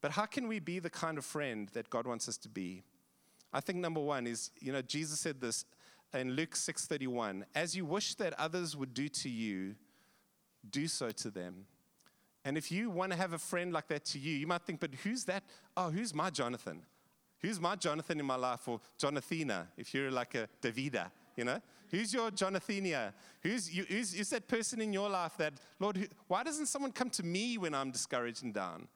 But 0.00 0.10
how 0.10 0.26
can 0.26 0.48
we 0.48 0.58
be 0.58 0.80
the 0.80 0.90
kind 0.90 1.16
of 1.16 1.24
friend 1.24 1.68
that 1.72 1.88
God 1.88 2.06
wants 2.06 2.28
us 2.28 2.36
to 2.38 2.48
be? 2.48 2.82
I 3.52 3.60
think 3.60 3.78
number 3.78 4.00
one 4.00 4.26
is, 4.26 4.50
you 4.60 4.72
know, 4.72 4.82
Jesus 4.82 5.20
said 5.20 5.40
this 5.40 5.64
in 6.12 6.32
Luke 6.32 6.54
6:31, 6.56 7.44
as 7.54 7.76
you 7.76 7.84
wish 7.84 8.14
that 8.16 8.32
others 8.38 8.76
would 8.76 8.92
do 8.92 9.08
to 9.08 9.28
you, 9.28 9.76
do 10.68 10.88
so 10.88 11.10
to 11.10 11.30
them. 11.30 11.66
And 12.44 12.58
if 12.58 12.70
you 12.70 12.90
want 12.90 13.12
to 13.12 13.18
have 13.18 13.32
a 13.32 13.38
friend 13.38 13.72
like 13.72 13.88
that 13.88 14.04
to 14.06 14.18
you, 14.18 14.34
you 14.34 14.46
might 14.46 14.62
think, 14.62 14.80
but 14.80 14.94
who's 15.02 15.24
that? 15.24 15.44
Oh, 15.76 15.90
who's 15.90 16.12
my 16.12 16.30
Jonathan? 16.30 16.82
Who's 17.40 17.60
my 17.60 17.76
Jonathan 17.76 18.20
in 18.20 18.26
my 18.26 18.36
life? 18.36 18.68
Or 18.68 18.80
Jonathina, 18.98 19.68
if 19.76 19.94
you're 19.94 20.10
like 20.10 20.34
a 20.34 20.48
Davida, 20.60 21.10
you 21.36 21.44
know? 21.44 21.60
Who's 21.90 22.12
your 22.12 22.30
Jonathina? 22.30 23.12
Who's, 23.42 23.74
you, 23.74 23.84
who's, 23.88 24.14
who's 24.14 24.30
that 24.30 24.48
person 24.48 24.80
in 24.80 24.92
your 24.92 25.08
life 25.08 25.36
that, 25.38 25.54
Lord, 25.78 25.96
who, 25.96 26.06
why 26.26 26.42
doesn't 26.42 26.66
someone 26.66 26.92
come 26.92 27.10
to 27.10 27.22
me 27.22 27.58
when 27.58 27.74
I'm 27.74 27.90
discouraged 27.90 28.42
and 28.42 28.52
down? 28.52 28.88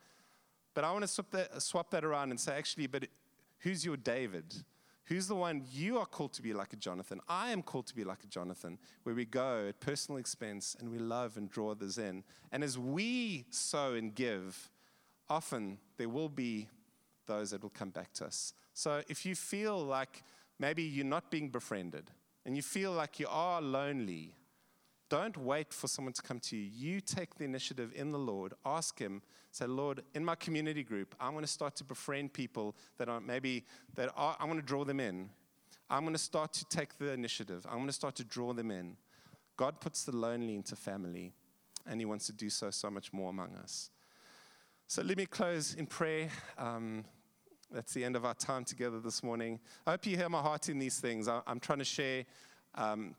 But 0.75 0.85
I 0.85 0.93
want 0.93 1.03
to 1.03 1.09
swap 1.09 1.31
that, 1.31 1.63
swap 1.63 1.91
that 1.91 2.05
around 2.05 2.31
and 2.31 2.41
say, 2.41 2.57
actually, 2.57 2.87
but 2.87 3.07
who's 3.61 3.85
your 3.85 3.97
David? 3.97 4.55
Who's 5.05 5.27
the 5.27 5.35
one 5.35 5.65
you 5.73 5.99
are 5.99 6.07
called 6.07 6.35
to 6.35 6.43
be 6.43 6.53
like 6.53 6.73
a 6.73 6.77
Jonathan? 6.77 7.21
I 7.29 7.51
am 7.51 7.63
called 7.63 7.87
to 7.87 7.95
be 7.95 8.05
like 8.05 8.25
a 8.25 8.27
Jonathan, 8.27 8.79
where 9.05 9.15
we 9.15 9.25
go 9.25 9.67
at 9.69 9.81
personal 9.81 10.19
expense 10.19 10.77
and 10.79 10.91
we 10.91 10.99
love 10.99 11.37
and 11.37 11.51
draw 11.51 11.71
others 11.71 11.99
in. 11.99 12.25
And 12.53 12.63
as 12.63 12.79
we 12.79 13.47
sow 13.51 13.95
and 13.95 14.15
give, 14.15 14.71
often 15.29 15.79
there 15.97 16.09
will 16.09 16.29
be 16.29 16.69
those 17.27 17.51
that 17.51 17.63
will 17.63 17.71
come 17.71 17.91
back 17.91 18.13
to 18.15 18.27
us. 18.27 18.53
So 18.75 19.03
if 19.09 19.25
you 19.25 19.35
feel 19.35 19.83
like 19.83 20.23
maybe 20.59 20.83
you're 20.83 21.05
not 21.05 21.31
being 21.31 21.49
befriended 21.49 22.11
and 22.49 22.57
you 22.57 22.63
feel 22.63 22.93
like 22.93 23.21
you 23.21 23.27
are 23.29 23.61
lonely, 23.61 24.33
Don't 25.09 25.37
wait 25.39 25.73
for 25.73 25.89
someone 25.89 26.13
to 26.13 26.23
come 26.23 26.39
to 26.41 26.57
you. 26.57 26.71
You 26.95 27.01
take 27.01 27.37
the 27.37 27.45
initiative 27.45 27.93
in 27.95 28.13
the 28.13 28.19
Lord. 28.19 28.53
Ask 28.65 28.99
Him. 28.99 29.23
Say, 29.51 29.67
Lord, 29.67 30.03
in 30.15 30.25
my 30.25 30.35
community 30.35 30.83
group, 30.83 31.15
I'm 31.19 31.33
going 31.33 31.45
to 31.45 31.51
start 31.51 31.77
to 31.77 31.85
befriend 31.85 32.35
people 32.35 32.77
that 32.99 33.09
are 33.09 33.21
maybe 33.21 33.65
that 33.95 34.11
are, 34.17 34.37
I 34.39 34.45
want 34.45 34.61
to 34.61 34.67
draw 34.67 34.85
them 34.85 35.01
in. 35.01 35.31
I'm 35.89 36.03
going 36.03 36.15
to 36.15 36.19
start 36.19 36.53
to 36.55 36.65
take 36.67 36.99
the 36.99 37.13
initiative. 37.13 37.65
I'm 37.67 37.77
going 37.77 37.87
to 37.87 37.93
start 37.93 38.15
to 38.17 38.25
draw 38.25 38.53
them 38.53 38.71
in. 38.71 38.97
God 39.57 39.81
puts 39.81 40.05
the 40.05 40.15
lonely 40.15 40.55
into 40.55 40.77
family, 40.77 41.33
and 41.87 42.01
He 42.01 42.05
wants 42.05 42.27
to 42.27 42.33
do 42.33 42.51
so 42.51 42.71
so 42.71 42.91
much 42.91 43.13
more 43.13 43.31
among 43.31 43.57
us. 43.57 43.91
So 44.87 45.03
let 45.03 45.17
me 45.17 45.27
close 45.27 45.75
in 45.75 45.87
prayer. 45.87 46.29
Um, 46.59 47.05
that's 47.73 47.93
the 47.93 48.05
end 48.05 48.17
of 48.17 48.25
our 48.25 48.35
time 48.35 48.65
together 48.65 48.99
this 48.99 49.23
morning. 49.23 49.61
I 49.87 49.93
hope 49.93 50.07
you 50.07 50.17
hear 50.17 50.29
my 50.29 50.41
heart 50.41 50.69
in 50.69 50.79
these 50.79 51.01
things. 51.01 51.29
I, 51.29 51.41
am 51.47 51.61
trying 51.61 51.81
to 51.81 51.85
share 51.85 52.25
um, 52.75 53.15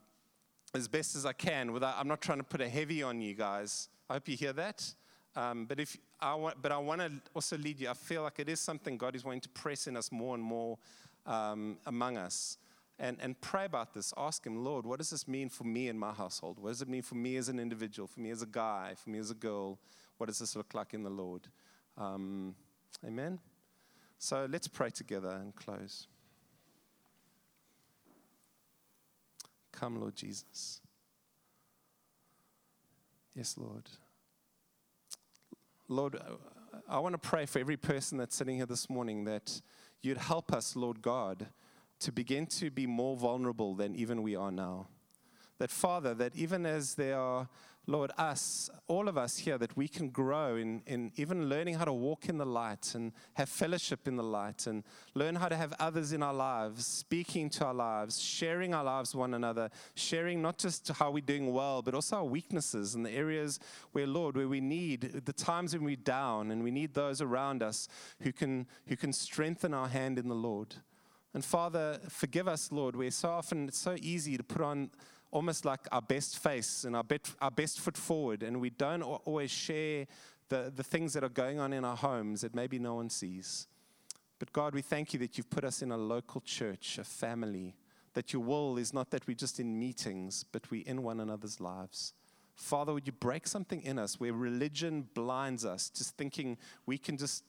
as 0.74 0.88
best 0.88 1.14
as 1.14 1.24
I 1.24 1.32
can. 1.32 1.72
Without, 1.72 1.94
I'm 1.98 2.08
not 2.08 2.20
trying 2.20 2.38
to 2.38 2.44
put 2.44 2.60
a 2.60 2.68
heavy 2.68 3.02
on 3.02 3.20
you 3.20 3.34
guys. 3.34 3.88
I 4.08 4.14
hope 4.14 4.28
you 4.28 4.36
hear 4.36 4.52
that. 4.54 4.92
Um, 5.36 5.66
but 5.66 5.78
if 5.78 5.96
I 6.20 6.34
want, 6.34 6.60
but 6.60 6.72
I 6.72 6.78
want 6.78 7.00
to 7.00 7.12
also 7.34 7.56
lead 7.56 7.80
you. 7.80 7.88
I 7.88 7.94
feel 7.94 8.22
like 8.22 8.40
it 8.40 8.48
is 8.48 8.60
something 8.60 8.96
God 8.96 9.14
is 9.14 9.24
wanting 9.24 9.40
to 9.42 9.48
press 9.50 9.86
in 9.86 9.96
us 9.96 10.10
more 10.10 10.34
and 10.34 10.42
more 10.42 10.78
um, 11.26 11.78
among 11.86 12.16
us. 12.16 12.58
And, 12.98 13.16
and 13.22 13.40
pray 13.40 13.64
about 13.64 13.94
this. 13.94 14.12
Ask 14.18 14.44
Him, 14.44 14.62
Lord, 14.62 14.84
what 14.84 14.98
does 14.98 15.08
this 15.08 15.26
mean 15.26 15.48
for 15.48 15.64
me 15.64 15.88
and 15.88 15.98
my 15.98 16.12
household? 16.12 16.58
What 16.58 16.68
does 16.70 16.82
it 16.82 16.88
mean 16.88 17.00
for 17.00 17.14
me 17.14 17.36
as 17.36 17.48
an 17.48 17.58
individual, 17.58 18.06
for 18.06 18.20
me 18.20 18.30
as 18.30 18.42
a 18.42 18.46
guy, 18.46 18.92
for 19.02 19.08
me 19.08 19.18
as 19.18 19.30
a 19.30 19.34
girl? 19.34 19.78
What 20.18 20.26
does 20.26 20.38
this 20.38 20.54
look 20.54 20.74
like 20.74 20.92
in 20.92 21.02
the 21.02 21.08
Lord? 21.08 21.48
Um, 21.96 22.54
amen. 23.06 23.38
So 24.22 24.46
let's 24.50 24.68
pray 24.68 24.90
together 24.90 25.30
and 25.30 25.56
close. 25.56 26.06
Come, 29.72 29.98
Lord 29.98 30.14
Jesus. 30.14 30.82
Yes, 33.34 33.56
Lord. 33.56 33.84
Lord, 35.88 36.20
I 36.86 36.98
want 36.98 37.14
to 37.14 37.18
pray 37.18 37.46
for 37.46 37.60
every 37.60 37.78
person 37.78 38.18
that's 38.18 38.36
sitting 38.36 38.56
here 38.56 38.66
this 38.66 38.90
morning 38.90 39.24
that 39.24 39.62
you'd 40.02 40.18
help 40.18 40.52
us, 40.52 40.76
Lord 40.76 41.00
God, 41.00 41.46
to 42.00 42.12
begin 42.12 42.44
to 42.46 42.70
be 42.70 42.86
more 42.86 43.16
vulnerable 43.16 43.74
than 43.74 43.96
even 43.96 44.22
we 44.22 44.36
are 44.36 44.52
now. 44.52 44.88
That, 45.58 45.70
Father, 45.70 46.12
that 46.12 46.36
even 46.36 46.66
as 46.66 46.94
there 46.94 47.18
are 47.18 47.48
Lord, 47.90 48.12
us, 48.18 48.70
all 48.86 49.08
of 49.08 49.18
us 49.18 49.36
here, 49.36 49.58
that 49.58 49.76
we 49.76 49.88
can 49.88 50.10
grow 50.10 50.54
in, 50.54 50.80
in 50.86 51.10
even 51.16 51.48
learning 51.48 51.74
how 51.74 51.84
to 51.84 51.92
walk 51.92 52.28
in 52.28 52.38
the 52.38 52.46
light 52.46 52.94
and 52.94 53.10
have 53.34 53.48
fellowship 53.48 54.06
in 54.06 54.14
the 54.14 54.22
light 54.22 54.68
and 54.68 54.84
learn 55.14 55.34
how 55.34 55.48
to 55.48 55.56
have 55.56 55.74
others 55.80 56.12
in 56.12 56.22
our 56.22 56.32
lives, 56.32 56.86
speaking 56.86 57.50
to 57.50 57.64
our 57.64 57.74
lives, 57.74 58.20
sharing 58.20 58.74
our 58.74 58.84
lives 58.84 59.12
one 59.12 59.34
another, 59.34 59.70
sharing 59.96 60.40
not 60.40 60.56
just 60.56 60.86
how 60.86 61.10
we're 61.10 61.20
doing 61.20 61.52
well, 61.52 61.82
but 61.82 61.92
also 61.92 62.18
our 62.18 62.24
weaknesses 62.24 62.94
and 62.94 63.04
the 63.04 63.10
areas 63.10 63.58
where, 63.90 64.06
Lord, 64.06 64.36
where 64.36 64.46
we 64.46 64.60
need 64.60 65.22
the 65.24 65.32
times 65.32 65.74
when 65.74 65.82
we're 65.82 65.96
down 65.96 66.52
and 66.52 66.62
we 66.62 66.70
need 66.70 66.94
those 66.94 67.20
around 67.20 67.60
us 67.60 67.88
who 68.20 68.32
can, 68.32 68.68
who 68.86 68.94
can 68.94 69.12
strengthen 69.12 69.74
our 69.74 69.88
hand 69.88 70.16
in 70.16 70.28
the 70.28 70.34
Lord. 70.36 70.76
And 71.34 71.44
Father, 71.44 71.98
forgive 72.08 72.46
us, 72.46 72.70
Lord, 72.70 72.94
where 72.94 73.10
so 73.10 73.30
often 73.30 73.66
it's 73.66 73.78
so 73.78 73.96
easy 74.00 74.36
to 74.36 74.44
put 74.44 74.62
on 74.62 74.90
almost 75.30 75.64
like 75.64 75.80
our 75.92 76.02
best 76.02 76.38
face 76.38 76.84
and 76.84 76.96
our, 76.96 77.04
bet, 77.04 77.30
our 77.40 77.50
best 77.50 77.80
foot 77.80 77.96
forward, 77.96 78.42
and 78.42 78.60
we 78.60 78.70
don't 78.70 79.02
always 79.02 79.50
share 79.50 80.06
the, 80.48 80.72
the 80.74 80.82
things 80.82 81.12
that 81.12 81.22
are 81.22 81.28
going 81.28 81.60
on 81.60 81.72
in 81.72 81.84
our 81.84 81.96
homes 81.96 82.40
that 82.40 82.54
maybe 82.54 82.78
no 82.78 82.94
one 82.96 83.08
sees. 83.08 83.68
But 84.38 84.52
God, 84.52 84.74
we 84.74 84.82
thank 84.82 85.12
you 85.12 85.18
that 85.20 85.36
you've 85.36 85.50
put 85.50 85.64
us 85.64 85.82
in 85.82 85.92
a 85.92 85.96
local 85.96 86.40
church, 86.40 86.98
a 86.98 87.04
family, 87.04 87.76
that 88.14 88.32
your 88.32 88.42
will 88.42 88.76
is 88.78 88.92
not 88.92 89.10
that 89.10 89.26
we're 89.26 89.34
just 89.34 89.60
in 89.60 89.78
meetings, 89.78 90.44
but 90.50 90.70
we're 90.70 90.86
in 90.86 91.02
one 91.02 91.20
another's 91.20 91.60
lives. 91.60 92.12
Father, 92.56 92.92
would 92.92 93.06
you 93.06 93.12
break 93.12 93.46
something 93.46 93.80
in 93.82 93.98
us 93.98 94.18
where 94.18 94.32
religion 94.32 95.08
blinds 95.14 95.64
us, 95.64 95.88
just 95.90 96.16
thinking 96.16 96.58
we 96.86 96.98
can 96.98 97.16
just 97.16 97.44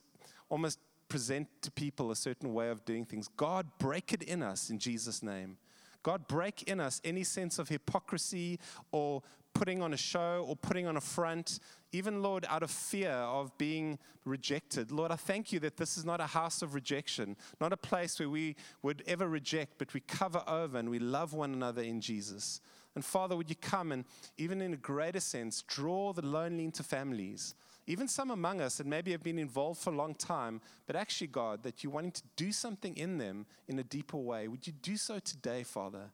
almost 0.48 0.78
present 1.08 1.48
to 1.62 1.70
people 1.70 2.10
a 2.10 2.16
certain 2.16 2.54
way 2.54 2.68
of 2.68 2.84
doing 2.84 3.04
things? 3.04 3.28
God, 3.36 3.66
break 3.78 4.12
it 4.12 4.22
in 4.22 4.42
us 4.42 4.70
in 4.70 4.78
Jesus' 4.78 5.22
name. 5.22 5.58
God, 6.02 6.26
break 6.26 6.64
in 6.64 6.80
us 6.80 7.00
any 7.04 7.24
sense 7.24 7.58
of 7.58 7.68
hypocrisy 7.68 8.58
or 8.90 9.22
putting 9.54 9.82
on 9.82 9.92
a 9.92 9.96
show 9.96 10.44
or 10.48 10.56
putting 10.56 10.86
on 10.86 10.96
a 10.96 11.00
front, 11.00 11.60
even, 11.92 12.22
Lord, 12.22 12.46
out 12.48 12.62
of 12.62 12.70
fear 12.70 13.10
of 13.10 13.56
being 13.58 13.98
rejected. 14.24 14.90
Lord, 14.90 15.10
I 15.10 15.16
thank 15.16 15.52
you 15.52 15.60
that 15.60 15.76
this 15.76 15.98
is 15.98 16.04
not 16.04 16.20
a 16.20 16.26
house 16.26 16.62
of 16.62 16.74
rejection, 16.74 17.36
not 17.60 17.72
a 17.72 17.76
place 17.76 18.18
where 18.18 18.30
we 18.30 18.56
would 18.82 19.02
ever 19.06 19.28
reject, 19.28 19.74
but 19.78 19.92
we 19.92 20.00
cover 20.00 20.42
over 20.46 20.78
and 20.78 20.88
we 20.88 20.98
love 20.98 21.34
one 21.34 21.52
another 21.52 21.82
in 21.82 22.00
Jesus. 22.00 22.60
And 22.94 23.04
Father, 23.04 23.36
would 23.36 23.50
you 23.50 23.56
come 23.56 23.92
and, 23.92 24.04
even 24.38 24.60
in 24.60 24.72
a 24.72 24.78
greater 24.78 25.20
sense, 25.20 25.62
draw 25.62 26.12
the 26.12 26.24
lonely 26.24 26.64
into 26.64 26.82
families? 26.82 27.54
Even 27.86 28.06
some 28.06 28.30
among 28.30 28.60
us 28.60 28.78
that 28.78 28.86
maybe 28.86 29.10
have 29.10 29.22
been 29.22 29.38
involved 29.38 29.80
for 29.80 29.92
a 29.92 29.96
long 29.96 30.14
time, 30.14 30.60
but 30.86 30.94
actually, 30.94 31.26
God, 31.26 31.62
that 31.64 31.82
you're 31.82 31.92
wanting 31.92 32.12
to 32.12 32.22
do 32.36 32.52
something 32.52 32.96
in 32.96 33.18
them 33.18 33.46
in 33.66 33.78
a 33.78 33.82
deeper 33.82 34.16
way. 34.16 34.46
Would 34.46 34.66
you 34.66 34.72
do 34.72 34.96
so 34.96 35.18
today, 35.18 35.64
Father? 35.64 36.10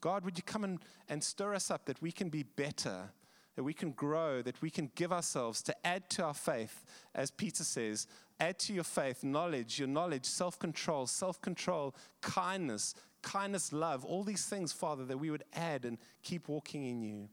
God, 0.00 0.24
would 0.24 0.36
you 0.36 0.42
come 0.42 0.64
and, 0.64 0.78
and 1.08 1.22
stir 1.22 1.54
us 1.54 1.70
up 1.70 1.84
that 1.84 2.00
we 2.00 2.12
can 2.12 2.28
be 2.28 2.42
better, 2.42 3.10
that 3.56 3.62
we 3.62 3.74
can 3.74 3.92
grow, 3.92 4.42
that 4.42 4.60
we 4.62 4.70
can 4.70 4.90
give 4.94 5.12
ourselves 5.12 5.62
to 5.62 5.86
add 5.86 6.08
to 6.10 6.24
our 6.24 6.34
faith, 6.34 6.84
as 7.14 7.30
Peter 7.30 7.62
says, 7.62 8.06
add 8.40 8.58
to 8.60 8.72
your 8.72 8.84
faith 8.84 9.22
knowledge, 9.22 9.78
your 9.78 9.88
knowledge, 9.88 10.24
self 10.24 10.58
control, 10.58 11.06
self 11.06 11.40
control, 11.40 11.94
kindness, 12.22 12.94
kindness, 13.22 13.72
love, 13.72 14.04
all 14.04 14.24
these 14.24 14.46
things, 14.46 14.72
Father, 14.72 15.04
that 15.04 15.18
we 15.18 15.30
would 15.30 15.44
add 15.52 15.84
and 15.84 15.98
keep 16.22 16.48
walking 16.48 16.84
in 16.84 17.02
you. 17.02 17.28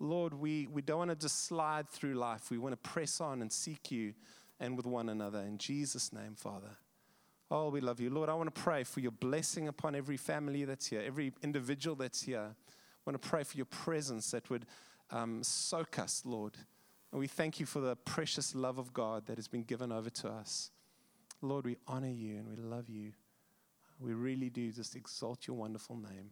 Lord, 0.00 0.34
we, 0.34 0.66
we 0.66 0.82
don't 0.82 0.98
want 0.98 1.10
to 1.10 1.16
just 1.16 1.46
slide 1.46 1.88
through 1.88 2.14
life. 2.14 2.50
We 2.50 2.58
want 2.58 2.72
to 2.72 2.90
press 2.90 3.20
on 3.20 3.42
and 3.42 3.52
seek 3.52 3.90
you 3.90 4.14
and 4.60 4.76
with 4.76 4.86
one 4.86 5.08
another. 5.08 5.40
In 5.40 5.58
Jesus' 5.58 6.12
name, 6.12 6.34
Father. 6.36 6.76
Oh, 7.50 7.68
we 7.68 7.80
love 7.80 8.00
you. 8.00 8.10
Lord, 8.10 8.28
I 8.28 8.34
want 8.34 8.52
to 8.54 8.60
pray 8.60 8.84
for 8.84 9.00
your 9.00 9.12
blessing 9.12 9.68
upon 9.68 9.94
every 9.94 10.16
family 10.16 10.64
that's 10.64 10.86
here, 10.86 11.02
every 11.04 11.32
individual 11.42 11.94
that's 11.94 12.22
here. 12.22 12.50
I 12.50 13.10
want 13.10 13.20
to 13.20 13.28
pray 13.28 13.44
for 13.44 13.56
your 13.56 13.66
presence 13.66 14.30
that 14.30 14.48
would 14.50 14.66
um, 15.10 15.42
soak 15.42 15.98
us, 15.98 16.22
Lord. 16.24 16.56
And 17.12 17.20
we 17.20 17.28
thank 17.28 17.60
you 17.60 17.66
for 17.66 17.80
the 17.80 17.96
precious 17.96 18.54
love 18.54 18.78
of 18.78 18.92
God 18.92 19.26
that 19.26 19.36
has 19.36 19.46
been 19.46 19.62
given 19.62 19.92
over 19.92 20.10
to 20.10 20.28
us. 20.28 20.70
Lord, 21.42 21.66
we 21.66 21.76
honor 21.86 22.10
you 22.10 22.36
and 22.36 22.48
we 22.48 22.56
love 22.56 22.88
you. 22.88 23.12
We 24.00 24.14
really 24.14 24.50
do 24.50 24.72
just 24.72 24.96
exalt 24.96 25.46
your 25.46 25.56
wonderful 25.56 25.96
name. 25.96 26.30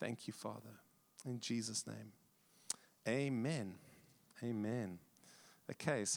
Thank 0.00 0.26
you, 0.26 0.32
Father. 0.32 0.80
In 1.24 1.38
Jesus' 1.38 1.86
name. 1.86 2.12
Amen. 3.06 3.74
Amen. 4.42 4.98
Okay, 5.70 6.04
so. 6.04 6.12